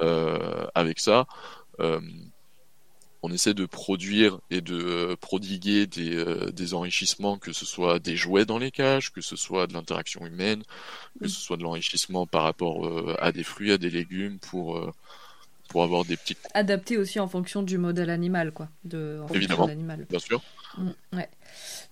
[0.00, 1.26] euh, avec ça.
[1.78, 2.00] Euh,
[3.26, 8.14] on essaie de produire et de euh, prodiguer euh, des, enrichissements, que ce soit des
[8.14, 10.62] jouets dans les cages, que ce soit de l'interaction humaine,
[11.20, 14.80] que ce soit de l'enrichissement par rapport euh, à des fruits, à des légumes, pour,
[15.68, 16.38] pour avoir des petites...
[16.54, 18.68] Adapté aussi en fonction du modèle animal, quoi.
[18.84, 19.68] De, Évidemment,
[20.08, 20.40] bien sûr.
[20.78, 21.28] Mm, ouais.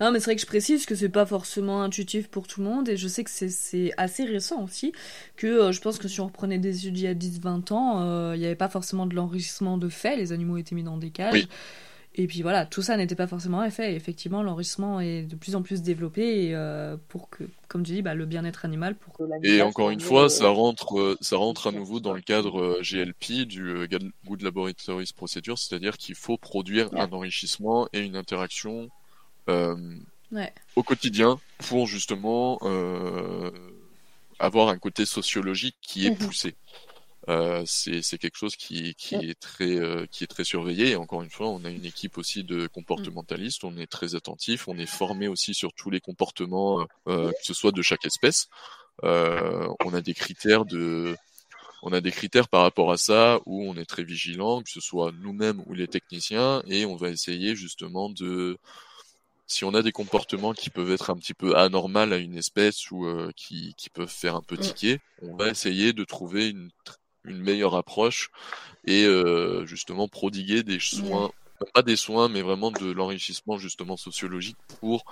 [0.01, 2.69] Non, mais c'est vrai que je précise que c'est pas forcément intuitif pour tout le
[2.69, 4.93] monde et je sais que c'est assez récent aussi.
[5.37, 8.03] Que euh, je pense que si on reprenait des études il y a 10-20 ans,
[8.03, 10.99] euh, il n'y avait pas forcément de l'enrichissement de fait, les animaux étaient mis dans
[10.99, 11.49] des cages.
[12.17, 13.95] Et puis voilà, tout ça n'était pas forcément fait.
[13.95, 18.15] effectivement, l'enrichissement est de plus en plus développé euh, pour que, comme tu dis, bah,
[18.15, 18.95] le bien-être animal.
[18.95, 19.17] Pour...
[19.43, 23.89] Et encore une fois, ça rentre, ça rentre à nouveau dans le cadre GLP du
[24.27, 28.91] Good Laboratories Procedure, c'est-à-dire qu'il faut produire un enrichissement et une interaction
[29.49, 29.77] euh,
[30.75, 33.51] au quotidien pour justement euh,
[34.39, 36.19] avoir un côté sociologique qui est mhm.
[36.19, 36.55] poussé.
[37.29, 39.79] Euh, c'est quelque chose qui, qui est très
[40.11, 40.91] qui est très surveillé.
[40.91, 43.65] Et encore une fois on a une équipe aussi de comportementalistes.
[43.65, 44.69] On est très attentif.
[44.69, 48.49] On est formé aussi sur tous les comportements que ce soit de chaque espèce.
[49.03, 51.17] On a des critères de
[51.83, 54.81] on a des critères par rapport à ça où on est très vigilant que ce
[54.81, 56.63] soit nous-mêmes ou les techniciens.
[56.67, 58.59] Et on va essayer justement de
[59.47, 62.91] si on a des comportements qui peuvent être un petit peu anormaux à une espèce
[62.91, 64.61] ou euh, qui, qui, peuvent faire un peu mm.
[64.61, 66.71] tiquer, on va essayer de trouver une,
[67.25, 68.31] une meilleure approche
[68.87, 71.31] et euh, justement prodiguer des soins,
[71.73, 75.05] pas des soins, mais vraiment de l'enrichissement justement sociologique pour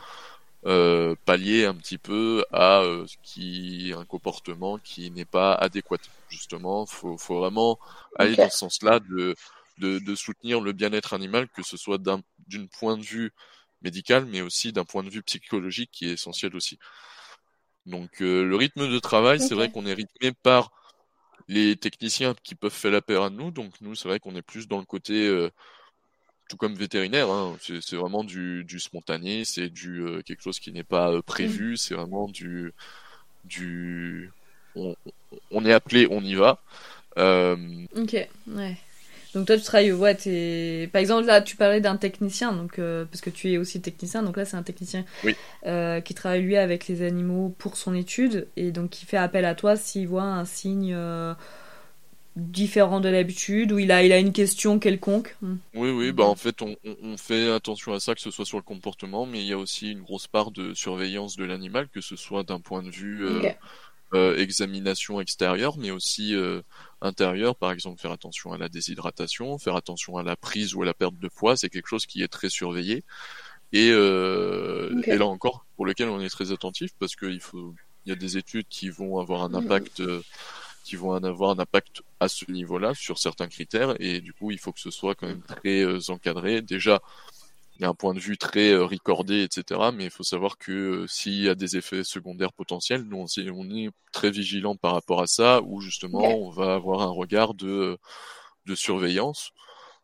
[0.65, 5.99] euh, pallier un petit peu à euh, ce qui un comportement qui n'est pas adéquat.
[6.29, 7.79] Justement, faut, faut vraiment
[8.17, 9.35] aller dans ce sens-là de,
[9.79, 13.33] de, de soutenir le bien-être animal, que ce soit d'un d'une point de vue
[13.83, 16.79] médical, mais aussi d'un point de vue psychologique qui est essentiel aussi.
[17.87, 20.71] Donc euh, le rythme de travail, c'est vrai qu'on est rythmé par
[21.49, 23.51] les techniciens qui peuvent faire la paire à nous.
[23.51, 25.51] Donc nous, c'est vrai qu'on est plus dans le côté, euh,
[26.49, 30.73] tout comme vétérinaire, hein, c'est vraiment du, du spontané, c'est du euh, quelque chose qui
[30.73, 31.77] n'est pas prévu, mm.
[31.77, 32.73] c'est vraiment du,
[33.45, 34.31] du,
[34.75, 34.95] on,
[35.51, 36.61] on, est appelé, on y va.
[37.17, 38.77] ok, ouais.
[39.35, 40.89] Donc toi tu travailles, ouais, es...
[40.93, 44.23] par exemple là tu parlais d'un technicien, donc euh, parce que tu es aussi technicien,
[44.23, 45.05] donc là c'est un technicien
[45.67, 49.45] euh, qui travaille lui avec les animaux pour son étude et donc qui fait appel
[49.47, 51.33] à toi s'il voit un signe euh,
[52.37, 55.35] différent de l'habitude ou il a il a une question quelconque.
[55.75, 58.59] Oui oui, bah en fait on, on, fait attention à ça que ce soit sur
[58.59, 62.03] le comportement, mais il y a aussi une grosse part de surveillance de l'animal, que
[62.03, 63.27] ce soit d'un point de vue
[64.15, 66.35] examination extérieure, mais aussi
[67.01, 67.57] intérieure.
[67.57, 70.95] Par exemple, faire attention à la déshydratation, faire attention à la prise ou à la
[70.95, 73.05] perte de poids, c'est quelque chose qui est très surveillé.
[73.73, 78.13] Et, et là encore, pour lequel on est très attentif parce qu'il faut, il y
[78.13, 80.03] a des études qui vont avoir un impact
[80.85, 84.51] qui vont en avoir un impact à ce niveau-là sur certains critères et du coup
[84.51, 86.63] il faut que ce soit quand même très euh, encadré.
[86.63, 87.01] Déjà,
[87.83, 89.91] il y a un point de vue très euh, recordé, etc.
[89.93, 93.27] Mais il faut savoir que euh, s'il y a des effets secondaires potentiels, nous on,
[93.53, 97.55] on est très vigilant par rapport à ça, où justement on va avoir un regard
[97.55, 97.99] de,
[98.67, 99.51] de surveillance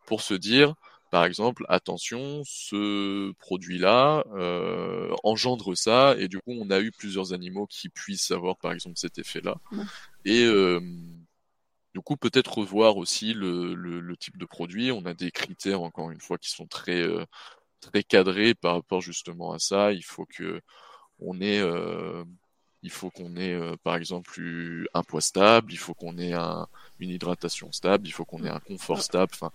[0.07, 0.75] pour se dire
[1.11, 7.33] par exemple, attention, ce produit-là euh, engendre ça, et du coup, on a eu plusieurs
[7.33, 9.57] animaux qui puissent avoir, par exemple, cet effet-là.
[10.27, 10.81] Et euh,
[11.95, 14.93] du coup, peut-être revoir aussi le, le, type de produit.
[14.93, 17.25] On a des critères, encore une fois, qui sont très euh,
[17.81, 19.93] très cadrés par rapport justement à ça.
[19.93, 20.61] Il faut que
[21.21, 22.25] on ait euh,
[22.83, 24.41] il faut qu'on ait euh, par exemple
[24.95, 26.35] un poids stable, il faut qu'on ait
[27.01, 29.33] une hydratation stable, il faut qu'on ait un confort stable.
[29.35, 29.51] Enfin,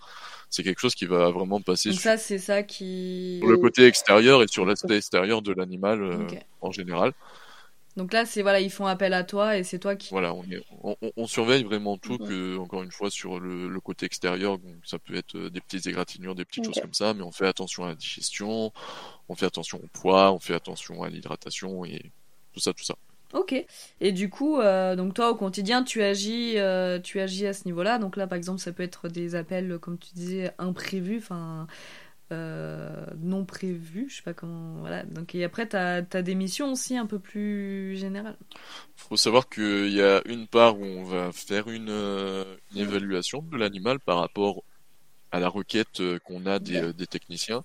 [0.50, 3.42] c'est quelque chose qui va vraiment passer sur, ça, c'est ça qui...
[3.46, 6.28] le côté extérieur et sur l'aspect extérieur de l'animal euh,
[6.62, 7.14] en général.
[7.96, 10.10] Donc là, c'est voilà, ils font appel à toi et c'est toi qui.
[10.10, 14.76] Voilà, on, on, surveille vraiment tout, que, encore une fois, sur le, côté extérieur, donc
[14.84, 17.48] ça peut être euh, des petites égratignures, des petites choses comme ça, mais on fait
[17.48, 18.72] attention à la digestion,
[19.30, 22.12] on fait attention au poids, on fait attention à l'hydratation et
[22.54, 22.96] tout ça, tout ça.
[23.34, 23.66] Ok.
[24.00, 27.66] Et du coup, euh, donc toi au quotidien, tu agis, euh, tu agis à ce
[27.66, 28.00] niveau-là.
[28.00, 31.68] Donc là, par exemple, ça peut être des appels, comme tu disais, imprévus, enfin
[32.32, 34.08] euh, non prévus.
[34.10, 34.80] Je sais pas comment.
[34.80, 35.04] Voilà.
[35.04, 38.38] Donc et après, tu as, des missions aussi un peu plus générales.
[38.52, 43.42] Il faut savoir qu'il y a une part où on va faire une, une évaluation
[43.42, 44.64] de l'animal par rapport
[45.32, 47.64] à la requête qu'on a des, des techniciens.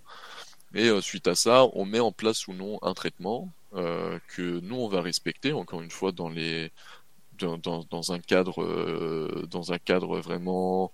[0.75, 4.77] Et suite à ça, on met en place ou non un traitement euh, que nous
[4.77, 6.73] on va respecter encore une fois dans les
[7.39, 10.91] dans, dans, un cadre euh, dans un cadre vraiment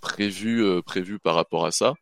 [0.00, 1.94] prévu euh, prévu par rapport à ça.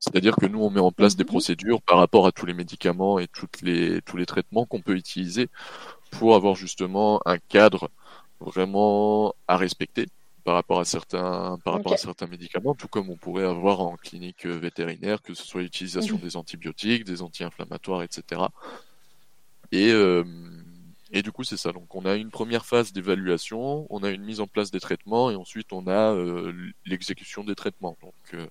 [0.00, 1.28] C'est-à-dire que nous on met en place des mhm.
[1.28, 4.96] procédures par rapport à tous les médicaments et toutes les tous les traitements qu'on peut
[4.96, 5.48] utiliser
[6.10, 7.90] pour avoir justement un cadre
[8.40, 10.06] vraiment à respecter
[10.44, 13.96] par rapport à certains par rapport à certains médicaments, tout comme on pourrait avoir en
[13.96, 16.22] clinique vétérinaire, que ce soit l'utilisation mhm.
[16.22, 18.42] des antibiotiques, des anti-inflammatoires, etc.
[19.72, 20.24] Et, euh,
[21.12, 21.72] et du coup, c'est ça.
[21.72, 25.30] Donc, on a une première phase d'évaluation, on a une mise en place des traitements,
[25.30, 26.52] et ensuite on a euh,
[26.86, 27.96] l'exécution des traitements.
[28.02, 28.46] Donc, euh,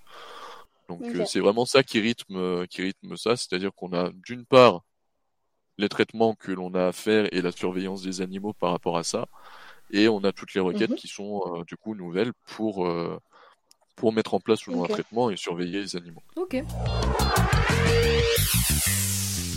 [0.88, 4.84] donc c'est vraiment ça qui rythme, qui rythme ça, c'est-à-dire qu'on a d'une part
[5.78, 9.04] les traitements que l'on a à faire et la surveillance des animaux par rapport à
[9.04, 9.28] ça,
[9.92, 10.96] et on a toutes les requêtes mhm.
[10.96, 12.88] qui sont du coup nouvelles pour
[13.96, 16.24] pour mettre en place ou non un traitement et surveiller les animaux.
[16.36, 16.64] Ok.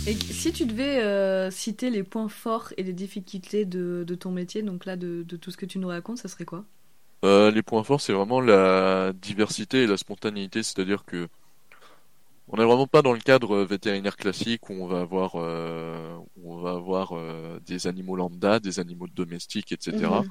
[0.07, 4.63] Et si tu devais euh, citer les points forts et les difficultés de, ton métier,
[4.63, 6.65] donc là de, tout ce que tu nous racontes, ça serait quoi?
[7.23, 11.27] Euh, Les points forts, c'est vraiment la diversité et la spontanéité, c'est-à-dire que
[12.47, 16.57] on n'est vraiment pas dans le cadre vétérinaire classique où on va avoir, euh, on
[16.57, 17.13] va avoir
[17.65, 19.97] des animaux lambda, des animaux domestiques, etc.
[19.97, 20.29] Mhm.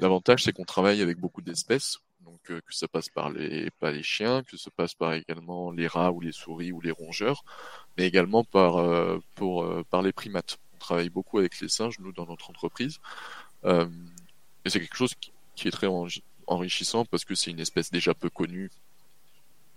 [0.00, 1.98] L'avantage, c'est qu'on travaille avec beaucoup d'espèces
[2.44, 6.12] que, ça passe par les, pas les chiens, que ça passe par également les rats
[6.12, 7.44] ou les souris ou les rongeurs,
[7.96, 10.58] mais également par, euh, pour, euh, par les primates.
[10.74, 13.00] On travaille beaucoup avec les singes, nous, dans notre entreprise.
[13.64, 13.86] Euh,
[14.64, 15.88] et c'est quelque chose qui, qui est très
[16.46, 18.70] enrichissant parce que c'est une espèce déjà peu connue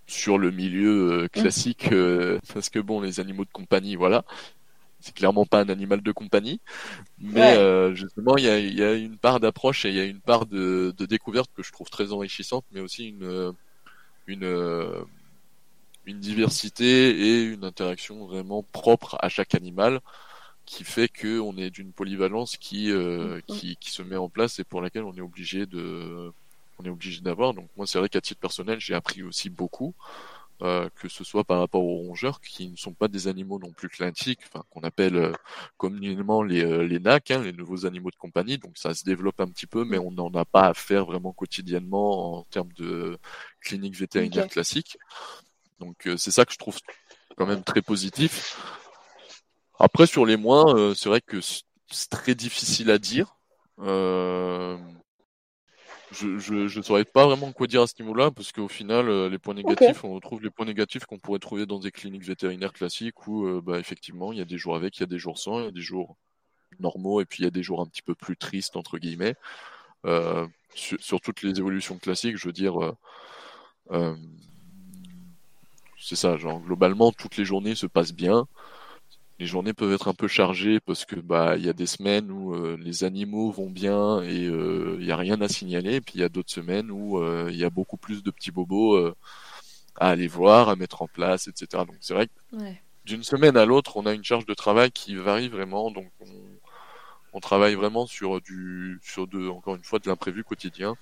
[0.06, 1.30] sur le milieu mmh.
[1.30, 1.90] classique,
[2.54, 4.24] parce que bon, les animaux de compagnie, voilà.
[5.00, 6.60] C'est clairement pas un animal de compagnie,
[7.20, 10.06] mais euh, justement il y a, y a, une part d'approche et il y a
[10.06, 13.54] une part de, de, découverte que je trouve très enrichissante, mais aussi une
[14.26, 15.06] une
[16.08, 20.00] une diversité et une interaction vraiment propre à chaque animal
[20.68, 23.42] qui fait que on est d'une polyvalence qui, euh, mm-hmm.
[23.58, 26.32] qui qui se met en place et pour laquelle on est obligé de
[26.78, 27.56] on est obligé d'avoir.
[27.56, 29.96] Donc moi c'est vrai qu'à titre personnel j'ai appris aussi beaucoup.
[30.64, 33.72] Euh, que ce soit par rapport aux rongeurs, qui ne sont pas des animaux non
[33.72, 35.32] plus classiques, enfin, qu'on appelle euh,
[35.78, 38.58] communément les, euh, les NAC, hein, les nouveaux animaux de compagnie.
[38.58, 41.32] Donc ça se développe un petit peu, mais on n'en a pas à faire vraiment
[41.32, 43.20] quotidiennement en termes de
[43.62, 44.98] clinique vétérinaire classique.
[45.80, 46.80] Donc c'est ça que je trouve
[47.36, 48.58] quand même très positif.
[49.80, 53.38] Après sur les moins, c'est vrai que c'est très difficile à dire.
[53.80, 54.78] Euh,
[56.12, 59.30] je, je, je saurais pas vraiment quoi dire à ce niveau-là, parce qu'au final, euh,
[59.30, 62.74] les points négatifs, on retrouve les points négatifs qu'on pourrait trouver dans des cliniques vétérinaires
[62.74, 65.20] classiques où, euh, bah, effectivement, il y a des jours avec, il y a des
[65.20, 66.16] jours sans, il y a des jours
[66.80, 69.36] normaux, et puis il y a des jours un petit peu plus tristes, entre guillemets.
[70.06, 72.96] Euh, sur, sur, toutes les évolutions classiques, je veux dire, euh,
[73.92, 74.16] euh
[76.00, 78.48] c'est ça, genre, globalement, toutes les journées se passent bien.
[79.40, 82.32] Les journées peuvent être un peu chargées parce que bah il y a des semaines
[82.32, 86.22] où les animaux vont bien et il y a rien à signaler, et puis il
[86.22, 89.14] y a d'autres semaines où il y a beaucoup plus de petits bobos
[89.96, 91.84] à aller voir, à mettre en place, etc.
[91.86, 92.34] Donc c'est vrai que
[93.06, 95.92] d'une semaine à l'autre, on a une charge de travail qui varie vraiment.
[95.92, 96.26] Donc on,
[97.34, 100.96] on travaille vraiment sur du sur de encore une fois de l'imprévu quotidien.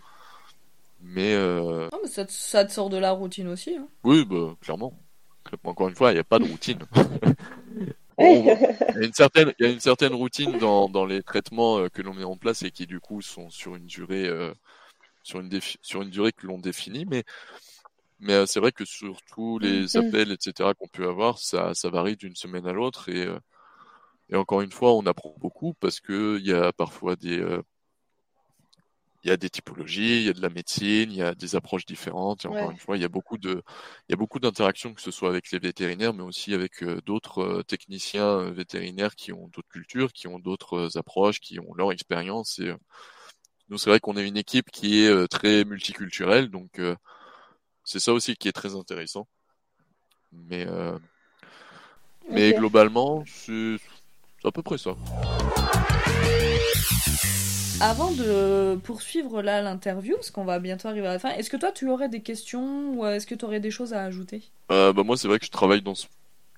[1.02, 1.88] Mais, euh...
[1.92, 3.76] non, mais ça, te, ça, te, sort de la routine aussi.
[3.76, 3.88] Hein.
[4.04, 4.98] Oui, bah, clairement.
[5.64, 6.80] Encore une fois, il n'y a pas de routine.
[8.20, 11.80] il, y a une certaine, il y a une certaine routine dans, dans les traitements
[11.80, 14.54] euh, que l'on met en place et qui du coup sont sur une durée euh,
[15.24, 15.50] sur une
[15.82, 17.24] sur une durée que l'on définit, mais
[18.20, 20.08] mais euh, c'est vrai que sur tous les mm-hmm.
[20.08, 23.10] appels, etc., qu'on peut avoir, ça, ça varie d'une semaine à l'autre.
[23.10, 23.40] Et, euh,
[24.30, 27.44] et encore une fois, on apprend beaucoup parce qu'il y a parfois des,
[29.26, 31.56] il y a des typologies, il y a de la médecine, il y a des
[31.56, 32.46] approches différentes.
[32.46, 33.64] Et encore une fois, il y a beaucoup de,
[34.08, 37.64] il y a beaucoup d'interactions, que ce soit avec les vétérinaires, mais aussi avec d'autres
[37.64, 42.60] techniciens vétérinaires qui ont d'autres cultures, qui ont d'autres approches, qui ont leur expérience.
[42.60, 42.72] Et
[43.70, 46.80] nous, c'est vrai qu'on est une équipe qui est très multiculturelle, donc
[47.84, 49.28] c'est ça aussi qui est très intéressant.
[50.32, 51.00] Mais, euh...
[52.30, 53.78] mais globalement, c'est
[54.44, 54.96] à peu près ça.
[57.82, 61.58] Avant de poursuivre là l'interview, parce qu'on va bientôt arriver à la fin, est-ce que
[61.58, 64.44] toi tu aurais des questions ou est-ce que tu aurais des choses à ajouter?
[64.72, 65.94] Euh, bah Moi c'est vrai que je travaille dans,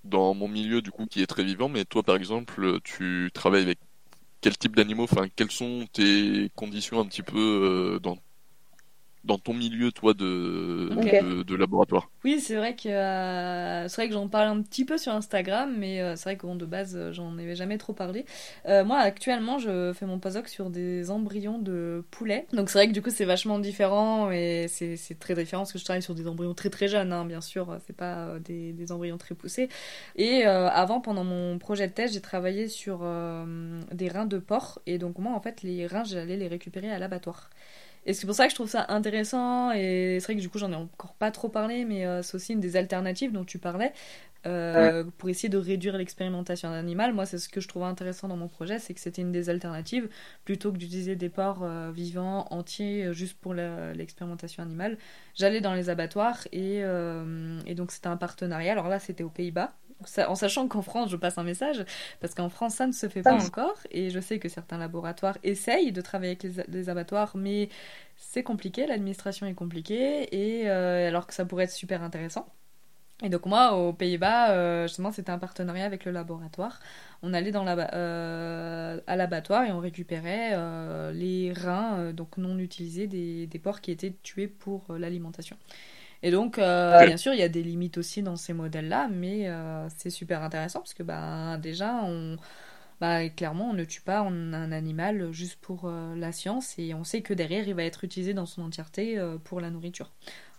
[0.03, 3.63] dans mon milieu du coup qui est très vivant, mais toi par exemple tu travailles
[3.63, 3.79] avec
[4.41, 7.37] quel type d'animaux, enfin quelles sont tes conditions un petit peu
[7.95, 8.17] euh, dans
[9.23, 14.13] dans ton milieu, toi, de, de, laboratoire Oui, c'est vrai que euh, c'est vrai que
[14.13, 17.11] j'en parle un petit peu sur Instagram, mais euh, c'est vrai que de base, euh,
[17.11, 18.25] j'en avais jamais trop parlé.
[18.65, 22.47] moi, actuellement, je fais mon postdoc sur des embryons de poulet.
[22.53, 25.79] Donc c'est vrai que du coup, c'est vachement différent et c'est très différent parce que
[25.79, 27.77] je travaille sur des embryons très très jeunes, hein, bien sûr.
[27.85, 29.67] C'est pas des, des, embryons très poussés.
[30.15, 32.99] Et avant, pendant mon projet de thèse, j'ai travaillé sur
[33.91, 34.79] des reins de porc.
[34.85, 37.49] Et donc moi, en fait, les reins, j'allais les récupérer à l'abattoir.
[38.07, 39.71] Et c'est pour ça que je trouve ça intéressant.
[39.73, 42.35] Et c'est vrai que du coup, j'en ai encore pas trop parlé, mais euh, c'est
[42.35, 43.93] aussi une des alternatives dont tu parlais.
[44.45, 47.13] Euh, pour essayer de réduire l'expérimentation animale.
[47.13, 49.49] Moi, c'est ce que je trouve intéressant dans mon projet, c'est que c'était une des
[49.49, 50.07] alternatives,
[50.45, 54.97] plutôt que d'utiliser des porcs euh, vivants, entiers, juste pour l'expérimentation animale.
[55.35, 56.83] J'allais dans les abattoirs et,
[57.65, 58.71] et donc c'était un partenariat.
[58.71, 59.73] Alors là, c'était aux Pays-Bas,
[60.27, 61.83] en sachant qu'en France, je passe un message,
[62.19, 65.37] parce qu'en France, ça ne se fait pas encore, et je sais que certains laboratoires
[65.43, 67.69] essayent de travailler avec les, abattoirs, mais
[68.15, 72.47] c'est compliqué, l'administration est compliquée, et euh, alors que ça pourrait être super intéressant.
[73.23, 76.79] Et donc moi, aux Pays-Bas, euh, justement, c'était un partenariat avec le laboratoire.
[77.23, 80.51] On allait dans euh, à l'abattoir et on récupérait
[81.13, 85.57] les reins donc non utilisés des, des porcs qui étaient tués pour l'alimentation.
[86.23, 89.47] Et donc, euh, bien sûr, il y a des limites aussi dans ces modèles-là, mais
[89.49, 92.37] euh, c'est super intéressant parce que bah, déjà, on,
[93.01, 97.03] bah, clairement, on ne tue pas un animal juste pour euh, la science et on
[97.03, 100.11] sait que derrière, il va être utilisé dans son entièreté pour la nourriture.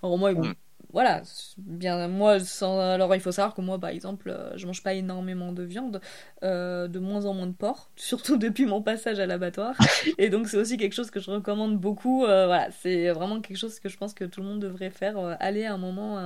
[0.02, 0.54] Alors, moi, bon,
[0.92, 1.22] voilà,
[1.59, 4.94] bien moi, sans, alors il faut savoir que moi, par exemple, euh, je mange pas
[4.94, 6.01] énormément de viande,
[6.42, 9.74] euh, de moins en moins de porc, surtout depuis mon passage à l'abattoir.
[10.18, 12.24] Et donc c'est aussi quelque chose que je recommande beaucoup.
[12.24, 15.18] Euh, voilà, c'est vraiment quelque chose que je pense que tout le monde devrait faire,
[15.40, 16.16] aller à un moment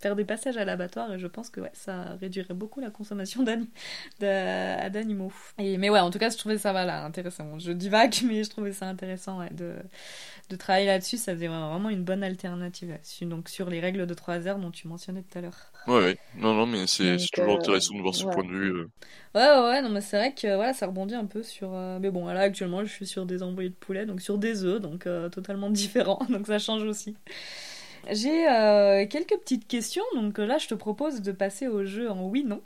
[0.00, 1.12] faire des passages à l'abattoir.
[1.12, 5.32] Et je pense que ouais, ça réduirait beaucoup la consommation d'animaux.
[5.58, 7.58] Mais ouais, en tout cas, je trouvais ça voilà intéressant.
[7.58, 9.74] Je divague, mais je trouvais ça intéressant de
[10.48, 12.96] de travailler là-dessus, ça faisait vraiment une bonne alternative.
[13.22, 15.72] Donc sur les règles de 3 heures dont tu mentionnais tout à l'heure.
[15.86, 16.18] Ouais, ouais.
[16.36, 18.72] Non, non, mais c'est toujours euh, intéressant de voir ce point de vue.
[18.72, 18.88] Euh.
[19.34, 21.72] Ouais, ouais, non, mais c'est vrai que voilà, ça rebondit un peu sur.
[21.72, 24.64] Euh, mais bon, là, actuellement, je suis sur des embrouillés de poulet, donc sur des
[24.64, 27.16] œufs, donc totalement différent, donc ça change aussi.
[28.10, 28.44] J'ai
[29.10, 32.60] quelques petites questions, donc là je te propose de passer au jeu en oui-non,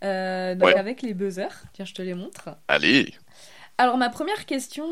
[0.00, 1.62] donc avec les buzzers.
[1.74, 2.56] Tiens, je te les montre.
[2.68, 3.12] Allez
[3.80, 4.88] alors ma première question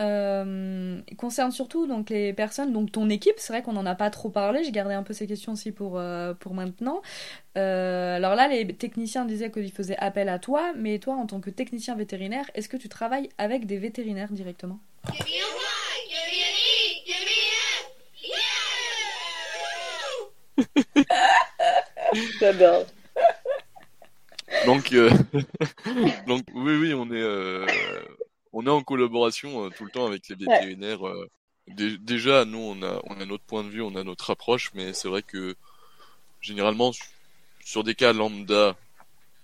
[0.00, 3.34] euh, concerne surtout donc les personnes, donc ton équipe.
[3.36, 4.64] C'est vrai qu'on n'en a pas trop parlé.
[4.64, 7.02] J'ai gardé un peu ces questions aussi pour euh, pour maintenant.
[7.58, 11.40] Euh, alors là, les techniciens disaient qu'ils faisaient appel à toi, mais toi, en tant
[11.40, 14.78] que technicien vétérinaire, est-ce que tu travailles avec des vétérinaires directement?
[22.40, 22.86] J'adore.
[24.64, 24.94] Donc,
[26.26, 27.22] donc oui, oui, on est,
[28.52, 31.06] on est en collaboration euh, tout le temps avec les vétérinaires.
[31.06, 31.28] Euh,
[31.68, 34.92] déjà, nous, on a, on a notre point de vue, on a notre approche, mais
[34.92, 35.54] c'est vrai que
[36.40, 36.92] généralement,
[37.64, 38.76] sur des cas lambda,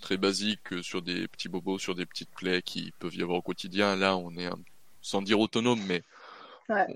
[0.00, 3.38] très basiques, euh, sur des petits bobos, sur des petites plaies qui peuvent y avoir
[3.38, 4.48] au quotidien, là, on est,
[5.02, 6.02] sans dire autonome, mais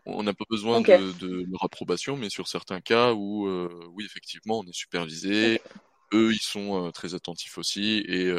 [0.05, 3.49] on n'a pas besoin de, leur approbation, mais sur certains cas où,
[3.95, 5.63] oui, effectivement, on est supervisé,
[6.13, 8.33] eux, ils sont très attentifs aussi, et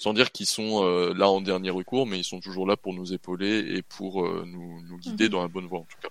[0.00, 0.82] sans dire qu'ils sont
[1.14, 4.80] là en dernier recours, mais ils sont toujours là pour nous épauler et pour nous,
[4.88, 6.08] nous guider dans la bonne voie en tout cas.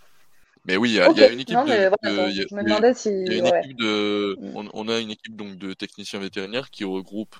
[0.65, 1.57] Mais oui, il y, a une équipe
[3.77, 4.37] de,
[4.73, 7.35] on, a une équipe donc de techniciens vétérinaires qui regroupe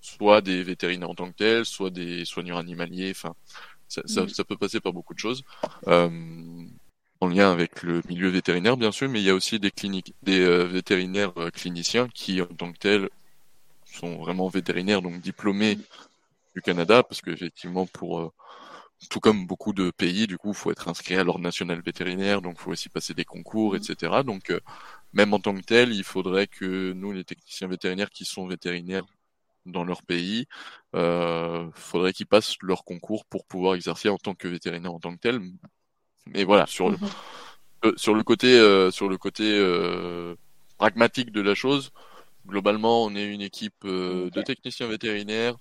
[0.00, 3.10] soit des vétérinaires en tant que tels, soit des soigneurs animaliers.
[3.10, 3.34] Enfin,
[3.88, 5.42] ça, ça, ça peut passer par beaucoup de choses.
[5.88, 6.08] Euh,
[7.20, 10.14] en lien avec le milieu vétérinaire bien sûr, mais il y a aussi des cliniques,
[10.22, 13.08] des euh, vétérinaires euh, cliniciens qui en tant que tels
[13.96, 15.78] sont vraiment vétérinaires, donc diplômés
[16.54, 18.30] du Canada, parce qu'effectivement pour euh,
[19.10, 22.58] tout comme beaucoup de pays, du coup, faut être inscrit à l'ordre national vétérinaire, donc
[22.58, 24.22] faut aussi passer des concours, etc.
[24.24, 24.60] Donc, euh,
[25.12, 29.04] même en tant que tel, il faudrait que nous, les techniciens vétérinaires qui sont vétérinaires
[29.66, 30.46] dans leur pays,
[30.94, 35.14] euh, faudrait qu'ils passent leur concours pour pouvoir exercer en tant que vétérinaire en tant
[35.14, 35.40] que tel.
[36.26, 37.08] Mais voilà, sur le, mmh.
[37.84, 39.44] euh, sur le côté, sur le côté
[40.78, 41.92] pragmatique de la chose,
[42.46, 45.56] globalement, on est une équipe de techniciens vétérinaires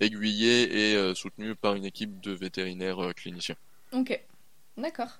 [0.00, 3.56] aiguillé et euh, soutenu par une équipe de vétérinaires euh, cliniciens.
[3.92, 4.18] Ok,
[4.76, 5.18] d'accord.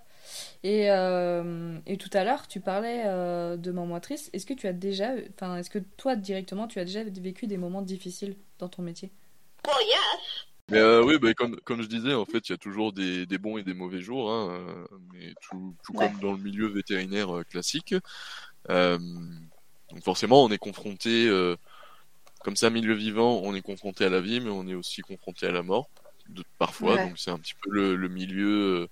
[0.62, 3.04] Et, euh, et, tout à l'heure, tu parlais
[3.58, 4.30] de moments tristes.
[4.32, 7.58] Est-ce que tu as déjà, enfin, est-ce que toi directement, tu as déjà vécu des
[7.58, 9.10] moments difficiles dans ton métier?
[9.68, 10.46] Oh yes.
[10.70, 13.36] Mais oui, bah, comme, comme je disais, en fait, il y a toujours des, des,
[13.36, 17.94] bons et des mauvais jours, hein, mais tout, tout comme dans le milieu vétérinaire classique.
[19.90, 21.28] Donc forcément, on est confronté
[22.44, 25.00] comme c'est un milieu vivant, on est confronté à la vie, mais on est aussi
[25.00, 25.88] confronté à la mort,
[26.28, 26.98] de, parfois.
[26.98, 28.88] Donc c'est un petit peu le, milieu, euh,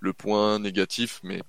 [0.00, 1.42] le point négatif, mais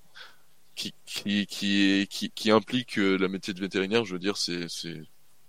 [0.76, 5.02] qui, qui, qui, qui, implique euh, la métier de vétérinaire, je veux dire, c'est, c'est,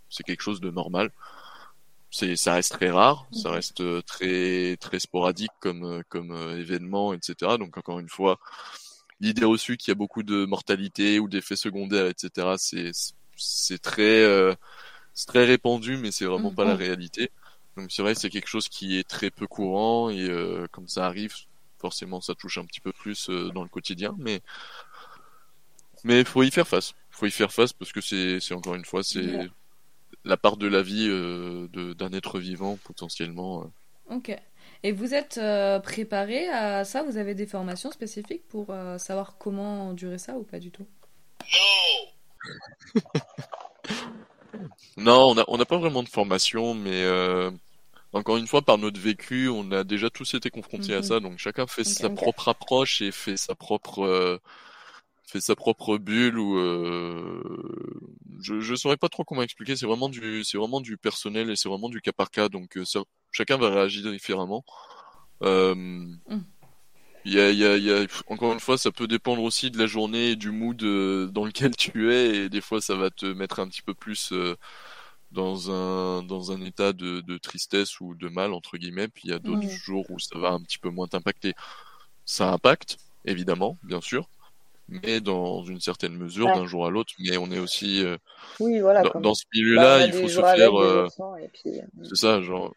[0.09, 1.11] c'est quelque chose de normal.
[2.11, 7.59] C'est, ça reste très rare, ça reste euh, très, très sporadique comme, comme événement, etc.
[7.59, 8.39] Donc encore une fois,
[9.21, 12.55] l'idée reçue qu'il y a beaucoup de mortalité ou d'effets secondaires, etc.
[12.57, 12.93] C'est,
[13.39, 14.25] c'est très,
[15.15, 16.79] c'est très répandu, mais c'est vraiment pas la mhm.
[16.79, 17.31] réalité.
[17.79, 21.07] Donc c'est vrai, c'est quelque chose qui est très peu courant et euh, comme ça
[21.07, 21.33] arrive,
[21.79, 24.41] forcément, ça touche un petit peu plus euh, dans le quotidien, mais
[26.03, 26.95] mais faut y faire face.
[27.11, 29.49] Faut y faire face parce que c'est c'est encore une fois c'est
[30.25, 33.71] la part de la vie euh, d'un être vivant potentiellement.
[34.11, 34.37] Ok.
[34.83, 35.41] Et vous êtes
[35.83, 37.03] préparé à ça?
[37.05, 40.87] Vous avez des formations spécifiques pour savoir comment endurer ça ou pas du tout?
[41.43, 42.18] Non
[44.97, 47.51] Non, on n'a pas vraiment de formation, mais euh,
[48.13, 51.03] encore une fois, par notre vécu, on a déjà tous été confrontés à mhm.
[51.05, 54.39] ça, donc chacun fait sa propre approche et fait sa propre euh,
[55.25, 57.43] fait sa propre bulle ou euh,
[58.41, 59.77] je je saurais pas trop comment expliquer.
[59.77, 62.77] C'est vraiment du c'est vraiment du personnel et c'est vraiment du cas par cas, donc
[63.31, 64.65] chacun va réagir différemment.
[65.43, 66.17] Mm.
[67.29, 69.79] Il y a, y, a, y a, encore une fois, ça peut dépendre aussi de
[69.79, 70.79] la journée et du mood
[71.31, 74.33] dans lequel tu es, et des fois, ça va te mettre un petit peu plus
[75.31, 79.09] dans un dans un état de, de, tristesse ou de mal entre guillemets.
[79.09, 81.55] Puis il y a d'autres jours où ça va un petit peu moins t'impacter.
[82.25, 84.27] Ça impacte évidemment bien sûr
[84.89, 87.13] mais dans une certaine mesure d'un jour à l'autre.
[87.19, 88.17] Mais on est aussi euh,
[88.59, 92.41] oui, voilà, dans, ce milieu là bah, il faut se faire euh, euh, c'est ça
[92.41, 92.75] genre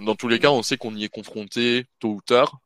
[0.00, 2.61] dans tous les cas on sait qu'on y est confronté tôt ou tard euh,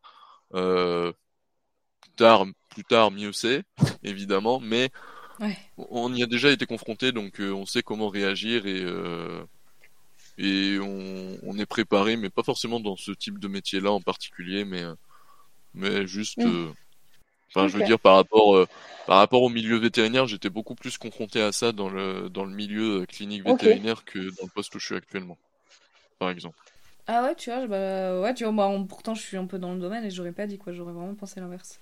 [2.17, 3.63] tard plus tard mieux c'est
[4.03, 4.91] évidemment mais
[5.77, 9.45] on y a déjà été confronté, donc euh, on sait comment réagir et euh,
[10.39, 14.83] et on, est préparé, mais pas forcément dans ce type de métier-là en particulier, mais
[15.73, 16.71] mais juste, euh,
[17.49, 18.67] enfin, je veux dire par rapport
[19.07, 22.55] par rapport au milieu vétérinaire, j'étais beaucoup plus confronté à ça dans le dans le
[22.55, 25.39] milieu clinique vétérinaire que dans le poste où je suis actuellement,
[26.19, 26.59] par exemple.
[27.07, 29.75] Ah ouais, tu vois, bah, ouais, tu vois, moi, pourtant je suis un peu dans
[29.75, 31.81] le domaine et j'aurais pas dit quoi, j'aurais vraiment pensé l'inverse.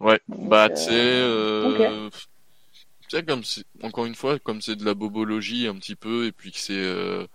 [0.00, 2.10] Ouais, bah tu sais,
[3.08, 3.42] tu sais, comme
[3.82, 6.74] encore une fois, comme c'est de la bobologie un petit peu, et puis que c'est
[6.74, 7.26] euh,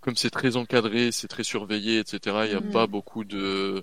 [0.00, 2.44] comme c'est très encadré, c'est très surveillé, etc.
[2.44, 2.70] Il n'y a mm.
[2.70, 3.82] pas beaucoup de,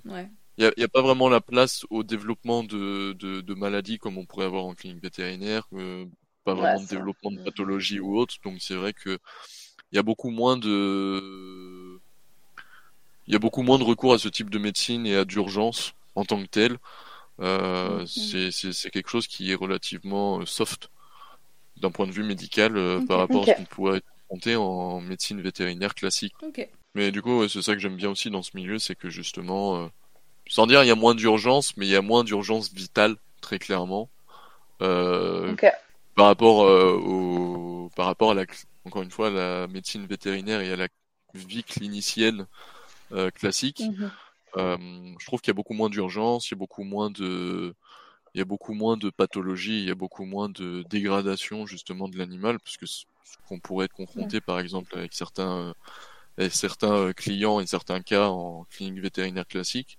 [0.56, 4.46] il y, a, pas vraiment la place au développement de, de, maladies comme on pourrait
[4.46, 6.06] avoir en clinique vétérinaire, euh,
[6.44, 8.36] pas vraiment de développement de pathologie ou autre.
[8.44, 9.18] Donc c'est vrai que
[9.94, 12.00] il y a beaucoup moins de,
[13.28, 15.94] il y a beaucoup moins de recours à ce type de médecine et à d'urgence
[16.16, 16.78] en tant que tel.
[17.38, 20.90] Euh, c'est quelque chose qui est relativement euh, soft
[21.76, 25.40] d'un point de vue médical euh, par rapport à ce qu'on pourrait compter en médecine
[25.40, 26.34] vétérinaire classique.
[26.96, 29.90] Mais du coup, c'est ça que j'aime bien aussi dans ce milieu, c'est que justement,
[30.48, 33.60] sans dire il y a moins d'urgence, mais il y a moins d'urgence vitale, très
[33.60, 34.08] clairement.
[36.16, 38.44] Par rapport au, par rapport à la,
[38.84, 40.88] encore une fois, à la médecine vétérinaire et à la
[41.34, 42.46] vie clinicienne
[43.34, 43.80] classique.
[43.80, 44.10] Mhm.
[44.56, 44.76] Euh,
[45.18, 47.74] je trouve qu'il y a beaucoup moins d'urgence, il y a beaucoup moins de,
[48.34, 52.08] il y a beaucoup moins de pathologie, il y a beaucoup moins de dégradation justement
[52.08, 53.04] de l'animal, puisque ce
[53.48, 55.74] qu'on pourrait être confronté par exemple avec certains
[56.38, 59.98] et certains clients et certains cas en clinique vétérinaire classique.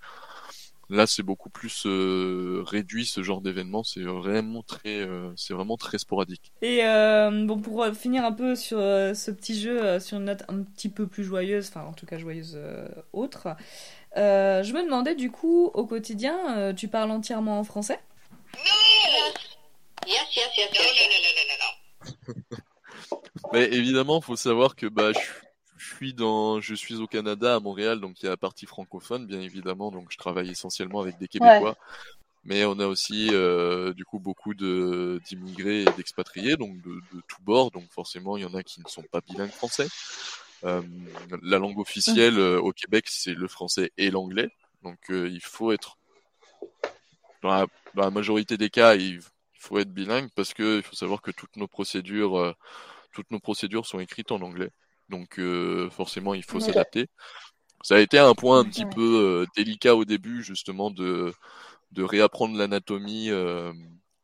[0.90, 3.84] Là, c'est beaucoup plus euh, réduit ce genre d'événement.
[3.84, 6.52] C'est vraiment très, euh, c'est vraiment très sporadique.
[6.62, 10.62] Et euh, bon, pour finir un peu sur ce petit jeu, sur une note un
[10.62, 12.60] petit peu plus joyeuse, enfin en tout cas joyeuse
[13.14, 13.56] autre,
[14.16, 18.00] je me demandais du coup au quotidien, tu parles entièrement en français?
[18.54, 18.62] Non.
[20.08, 20.84] Yes, yes, yes, yes.
[20.84, 22.58] Non, non, non, non, non.
[23.54, 25.45] Mais évidemment, faut savoir que bah, je je
[25.96, 29.26] suis dans, je suis au Canada, à Montréal, donc il y a la partie francophone,
[29.26, 31.78] bien évidemment, donc je travaille essentiellement avec des Québécois.
[32.44, 37.22] Mais on a aussi euh, du coup beaucoup de d'immigrés et d'expatriés, donc de, de
[37.28, 37.72] tous bords.
[37.72, 39.88] Donc forcément, il y en a qui ne sont pas bilingues français.
[40.64, 40.82] Euh,
[41.42, 44.50] la langue officielle euh, au Québec, c'est le français et l'anglais.
[44.84, 45.98] Donc il faut être
[47.42, 47.66] dans la,
[47.96, 49.20] dans la, majorité des cas, il,
[49.60, 52.56] faut être bilingue parce que il faut savoir que toutes nos procédures,
[53.12, 54.70] toutes nos procédures sont écrites en anglais.
[55.10, 57.08] Donc euh, forcément, il faut s'adapter.
[57.84, 61.34] Ça a été un point un petit peu euh, délicat au début, justement, de,
[61.92, 63.72] de réapprendre l'anatomie euh,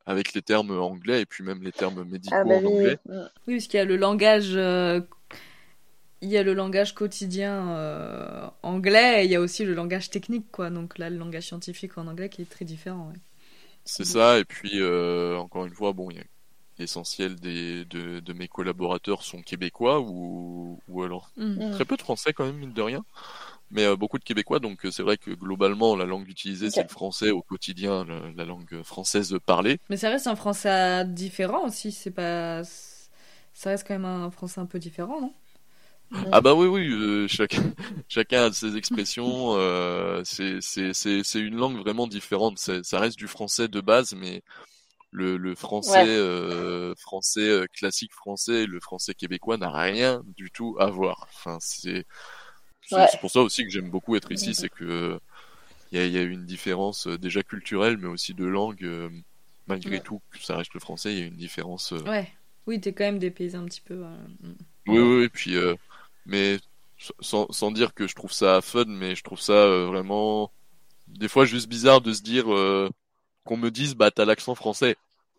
[0.06, 2.98] avec les termes anglais et puis même les termes médicaux ah, bah en anglais.
[3.06, 4.58] Oui, parce qu'il y a le langage
[6.24, 10.52] il y a le langage quotidien anglais et il y a aussi le langage technique,
[10.52, 10.70] quoi.
[10.70, 13.12] Donc là, le langage scientifique en anglais qui est très différent.
[13.86, 16.24] C'est ça, et puis encore une fois, bon, il y a
[16.82, 21.72] l'essentiel des, de, de, mes collaborateurs sont québécois ou, ou alors mm.
[21.72, 23.04] très peu de français quand même, mine de rien.
[23.74, 26.84] Mais euh, beaucoup de québécois, donc euh, c'est vrai que globalement la langue utilisée c'est
[26.84, 28.06] le français au quotidien,
[28.36, 29.80] la langue française parlée.
[29.90, 32.64] Mais ça reste un français différent aussi, c'est pas,
[33.54, 35.34] ça reste quand même un français un peu différent, non?
[36.32, 37.64] Ah bah oui oui, euh, chacun
[38.10, 39.54] chacun a ses expressions.
[39.56, 42.58] Euh, c'est c'est c'est une langue vraiment différente.
[42.60, 44.44] Ça reste du français de base, mais
[45.12, 50.52] le, le français euh, français euh, classique français et le français québécois n'a rien du
[50.52, 51.28] tout à voir.
[51.30, 52.06] Enfin, c'est
[52.88, 55.20] c'est pour ça aussi que j'aime beaucoup être ici, c'est que
[55.92, 59.12] il y a, y a, une différence euh, déjà culturelle, mais aussi de langue.
[59.68, 61.92] malgré tout, ça reste le français, il y a une différence.
[61.92, 62.32] Ouais.
[62.68, 63.96] Oui, t'es quand même dépaysé un petit peu.
[63.96, 64.54] Mm.
[64.88, 65.56] Oui, oui, et puis,
[66.26, 66.60] mais
[67.20, 70.52] sans, sans dire que je trouve ça fun, mais je trouve ça vraiment
[71.08, 72.46] des fois juste bizarre de se dire
[73.44, 74.96] qu'on me dise bah t'as l'accent français.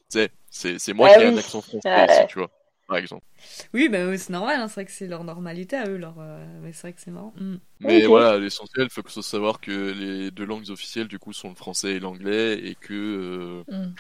[0.09, 2.51] C'est c'est moi ah qui ai un accent français tu vois.
[2.93, 3.25] Par exemple.
[3.73, 6.17] Oui, bah, c'est normal, hein, c'est vrai que c'est leur normalité à eux, leur...
[6.19, 7.33] Euh, mais c'est vrai que c'est marrant.
[7.39, 7.55] Mm.
[7.81, 11.55] Mais voilà, l'essentiel, il faut, savoir que les deux langues officielles, du coup, sont le
[11.55, 13.95] français et l'anglais, et que euh, mm.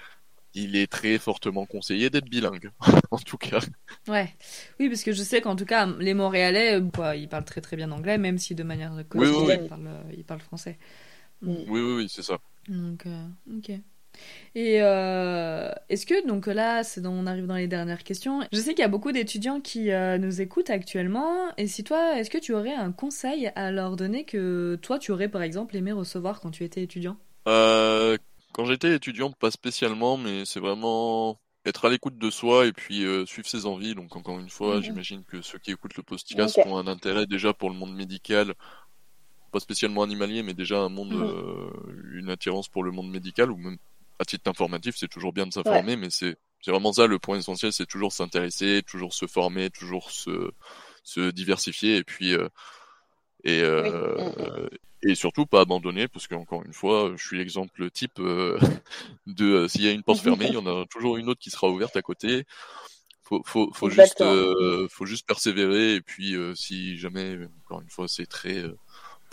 [0.54, 2.70] il est très fortement conseillé d'être bilingue,
[3.10, 3.60] en tout cas.
[4.08, 4.34] Ouais,
[4.78, 7.76] oui, parce que je sais qu'en tout cas, les Montréalais, quoi, ils parlent très très
[7.76, 10.78] bien anglais, même si de manière quotidienne, Ils, parlent, euh, ils, parlent, français.
[11.40, 11.54] Mm.
[11.68, 12.38] Oui, oui, oui, c'est ça.
[12.68, 13.06] Donc,
[13.56, 13.70] ok.
[14.54, 18.42] Et euh, est-ce que, donc là, c'est on arrive dans les dernières questions.
[18.52, 21.48] Je sais qu'il y a beaucoup d'étudiants qui euh, nous écoutent actuellement.
[21.56, 25.10] Et si toi, est-ce que tu aurais un conseil à leur donner que toi, tu
[25.10, 27.16] aurais par exemple aimé recevoir quand tu étais étudiant?
[27.48, 28.18] Euh,
[28.52, 33.06] Quand j'étais étudiant, pas spécialement, mais c'est vraiment être à l'écoute de soi et puis
[33.26, 33.94] suivre ses envies.
[33.94, 34.82] Donc encore une fois, mhm.
[34.82, 38.52] j'imagine que ceux qui écoutent le podcast ont un intérêt déjà pour le monde médical,
[39.50, 42.18] pas spécialement animalier, mais déjà un monde, mhm.
[42.18, 43.78] une attirance pour le monde médical ou même
[44.22, 47.72] à titre informatif, c'est toujours bien de s'informer, mais c'est vraiment ça le point essentiel,
[47.72, 50.52] c'est toujours s'intéresser, toujours se former, toujours se,
[51.02, 52.48] se diversifier et puis euh,
[53.44, 54.68] et euh, mm, mm.
[55.10, 58.58] et surtout pas abandonner parce qu'encore une fois, je suis l'exemple type euh,
[59.26, 61.50] de s'il y a une porte fermée, il y en a toujours une autre qui
[61.50, 62.44] sera ouverte à côté.
[63.24, 64.22] Faut faut faut juste
[64.90, 68.62] faut juste persévérer et puis si jamais encore une fois c'est très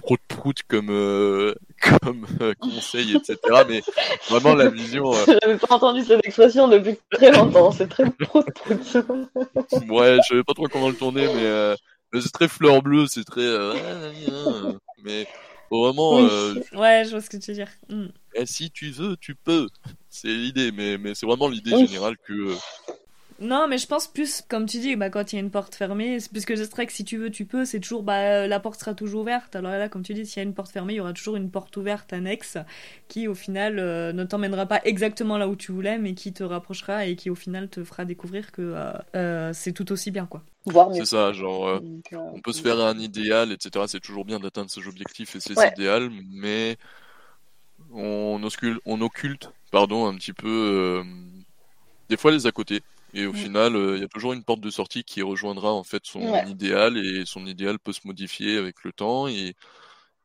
[0.02, 1.54] prout prout comme euh,
[2.02, 3.38] comme euh, conseil etc
[3.68, 3.82] mais
[4.30, 5.26] vraiment la vision euh...
[5.43, 8.76] j'avais pas entendu cette expression depuis très longtemps c'est très prout prout.
[9.89, 11.76] Ouais je savais pas trop comment le tourner mais, euh,
[12.14, 13.74] c'est très fleur bleue c'est très euh,
[15.04, 15.28] mais
[15.70, 17.70] vraiment ouais je vois ce que tu veux dire.
[17.89, 18.08] Mm.
[18.34, 19.68] et si tu veux tu peux.
[20.10, 22.56] C'est l'idée mais mais c'est vraiment l'idée générale que
[23.42, 25.74] non, mais je pense plus, comme tu dis, bah, quand il y a une porte
[25.74, 28.80] fermée, puisque je sais que si tu veux, tu peux, c'est toujours, bah, la porte
[28.82, 29.56] sera toujours ouverte.
[29.56, 31.38] Alors là, comme tu dis, s'il y a une porte fermée, il y aura toujours
[31.38, 32.58] une porte ouverte annexe
[33.08, 36.44] qui, au final, euh, ne t'emmènera pas exactement là où tu voulais, mais qui te
[36.44, 40.26] rapprochera et qui, au final, te fera découvrir que euh, euh, c'est tout aussi bien,
[40.26, 40.44] quoi.
[40.94, 41.82] C'est ça, genre,
[42.14, 43.86] on peut se faire un idéal, etc.
[43.88, 46.76] C'est toujours bien d'atteindre ses objectifs et ses idéaux, mais
[47.94, 51.02] on, occulte, on occulte, pardon, un petit peu,
[52.10, 52.82] des fois les à côté.
[53.14, 53.36] Et au mm.
[53.36, 56.22] final, euh, il y a toujours une porte de sortie qui rejoindra en fait son
[56.45, 59.55] idéal et son idéal peut se modifier avec le temps et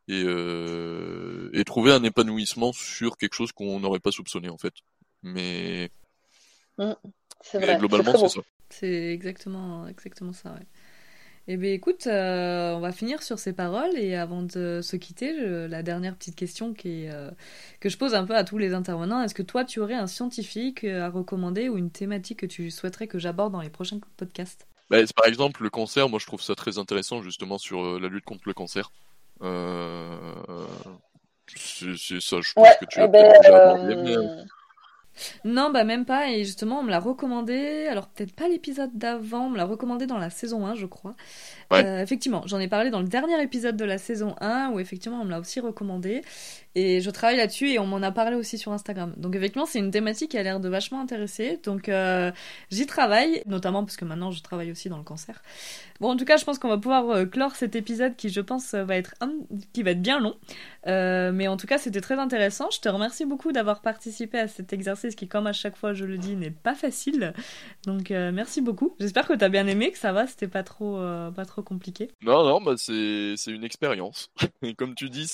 [0.07, 4.74] et, euh, et trouver un épanouissement sur quelque chose qu'on n'aurait pas soupçonné en fait.
[5.22, 5.91] Mais,
[6.76, 6.93] mm.
[7.55, 7.78] vrai.
[7.78, 8.41] globalement, c'est ça.
[8.68, 10.53] C'est exactement exactement ça.
[10.53, 10.66] Ouais.
[11.47, 15.35] Eh bien, écoute, euh, on va finir sur ces paroles et avant de se quitter,
[15.39, 17.31] je- la dernière petite question qui est, euh,
[17.81, 20.07] que je pose un peu à tous les intervenants, est-ce que toi, tu aurais un
[20.07, 24.01] scientifique euh, à recommander ou une thématique que tu souhaiterais que j'aborde dans les prochains
[24.17, 24.67] podcasts?
[24.91, 28.09] Bah, par exemple, le cancer, moi je trouve ça très intéressant justement sur euh, la
[28.09, 28.91] lutte contre le cancer.
[29.43, 30.35] Euh,
[31.57, 34.15] c'est ça, je pense Ouais, que tu eh as ben, peut-être déjà abordé, mais,
[35.45, 39.47] Non, bah même pas, et justement, on me l'a recommandé, alors peut-être pas l'épisode d'avant,
[39.47, 41.15] on me l'a recommandé dans la saison 1, je crois.
[41.71, 41.85] Ouais.
[41.85, 45.21] Euh, effectivement, j'en ai parlé dans le dernier épisode de la saison 1, où effectivement,
[45.21, 46.23] on me l'a aussi recommandé,
[46.75, 49.14] et je travaille là-dessus, et on m'en a parlé aussi sur Instagram.
[49.16, 52.33] Donc effectivement, c'est une thématique qui a l'air de vachement intéresser, donc euh,
[52.70, 55.43] j'y travaille, notamment parce que maintenant, je travaille aussi dans le cancer.
[56.01, 58.41] Bon, en tout cas, je pense qu'on va pouvoir euh, clore cet épisode qui, je
[58.41, 59.14] pense, va être,
[59.72, 60.35] qui va être bien long.
[60.87, 62.68] Euh, mais en tout cas, c'était très intéressant.
[62.70, 66.05] Je te remercie beaucoup d'avoir participé à cet exercice qui, comme à chaque fois, je
[66.05, 67.33] le dis, n'est pas facile.
[67.87, 68.95] Donc, euh, merci beaucoup.
[69.01, 71.62] J'espère que tu as bien aimé, que ça va, c'était pas trop, euh, pas trop
[71.62, 72.11] compliqué.
[72.22, 74.31] Non, non, bah c'est une expérience.
[74.77, 75.29] Comme tu dis,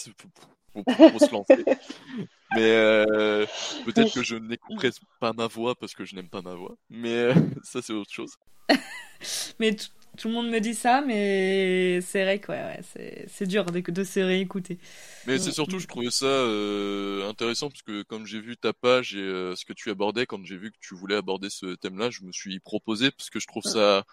[0.74, 1.64] faut se lancer.
[2.54, 3.46] Mais euh,
[3.84, 4.90] peut-être que je n'écouterai
[5.20, 6.76] pas ma voix parce que je n'aime pas ma voix.
[6.88, 8.36] Mais euh, ça, c'est autre chose.
[9.60, 9.76] Mais
[10.16, 13.78] tout le monde me dit ça, mais c'est vrai que ouais, ouais, c'est dur de,
[13.78, 14.78] de se réécouter.
[15.26, 19.14] Mais c'est surtout, je trouvais ça euh, intéressant parce que comme j'ai vu ta page
[19.14, 22.22] et ce que tu abordais, quand j'ai vu que tu voulais aborder ce thème-là, je
[22.24, 24.04] me suis proposé parce que je trouve ça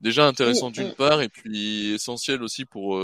[0.00, 0.94] déjà intéressant Mm, d'une mm.
[0.94, 3.02] part et puis essentiel aussi pour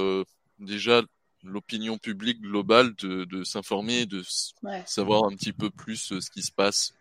[0.58, 1.02] déjà
[1.42, 4.22] l'opinion publique globale de, de s'informer, de
[4.62, 4.82] ouais.
[4.86, 6.92] savoir un petit peu plus euh, ce qui se passe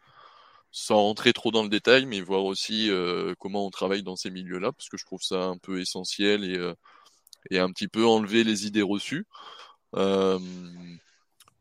[0.72, 4.30] sans rentrer trop dans le détail, mais voir aussi euh, comment on travaille dans ces
[4.30, 6.74] milieux-là, parce que je trouve ça un peu essentiel et, euh,
[7.50, 9.26] et un petit peu enlever les idées reçues.
[9.96, 10.38] Euh,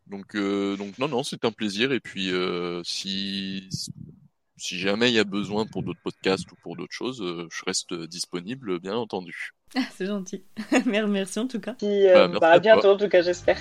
[0.06, 1.92] donc, euh, donc non, non, c'est un plaisir.
[1.92, 3.68] Et puis, euh, si,
[4.56, 7.62] si jamais il y a besoin pour d'autres podcasts ou pour d'autres choses, euh, je
[7.66, 9.50] reste disponible, bien entendu.
[9.76, 10.44] Ah, c'est gentil.
[10.86, 11.74] Merci en tout cas.
[11.74, 12.60] Puis, euh, Bah, merci bah, à à toi.
[12.60, 13.58] bientôt, en tout cas, j'espère.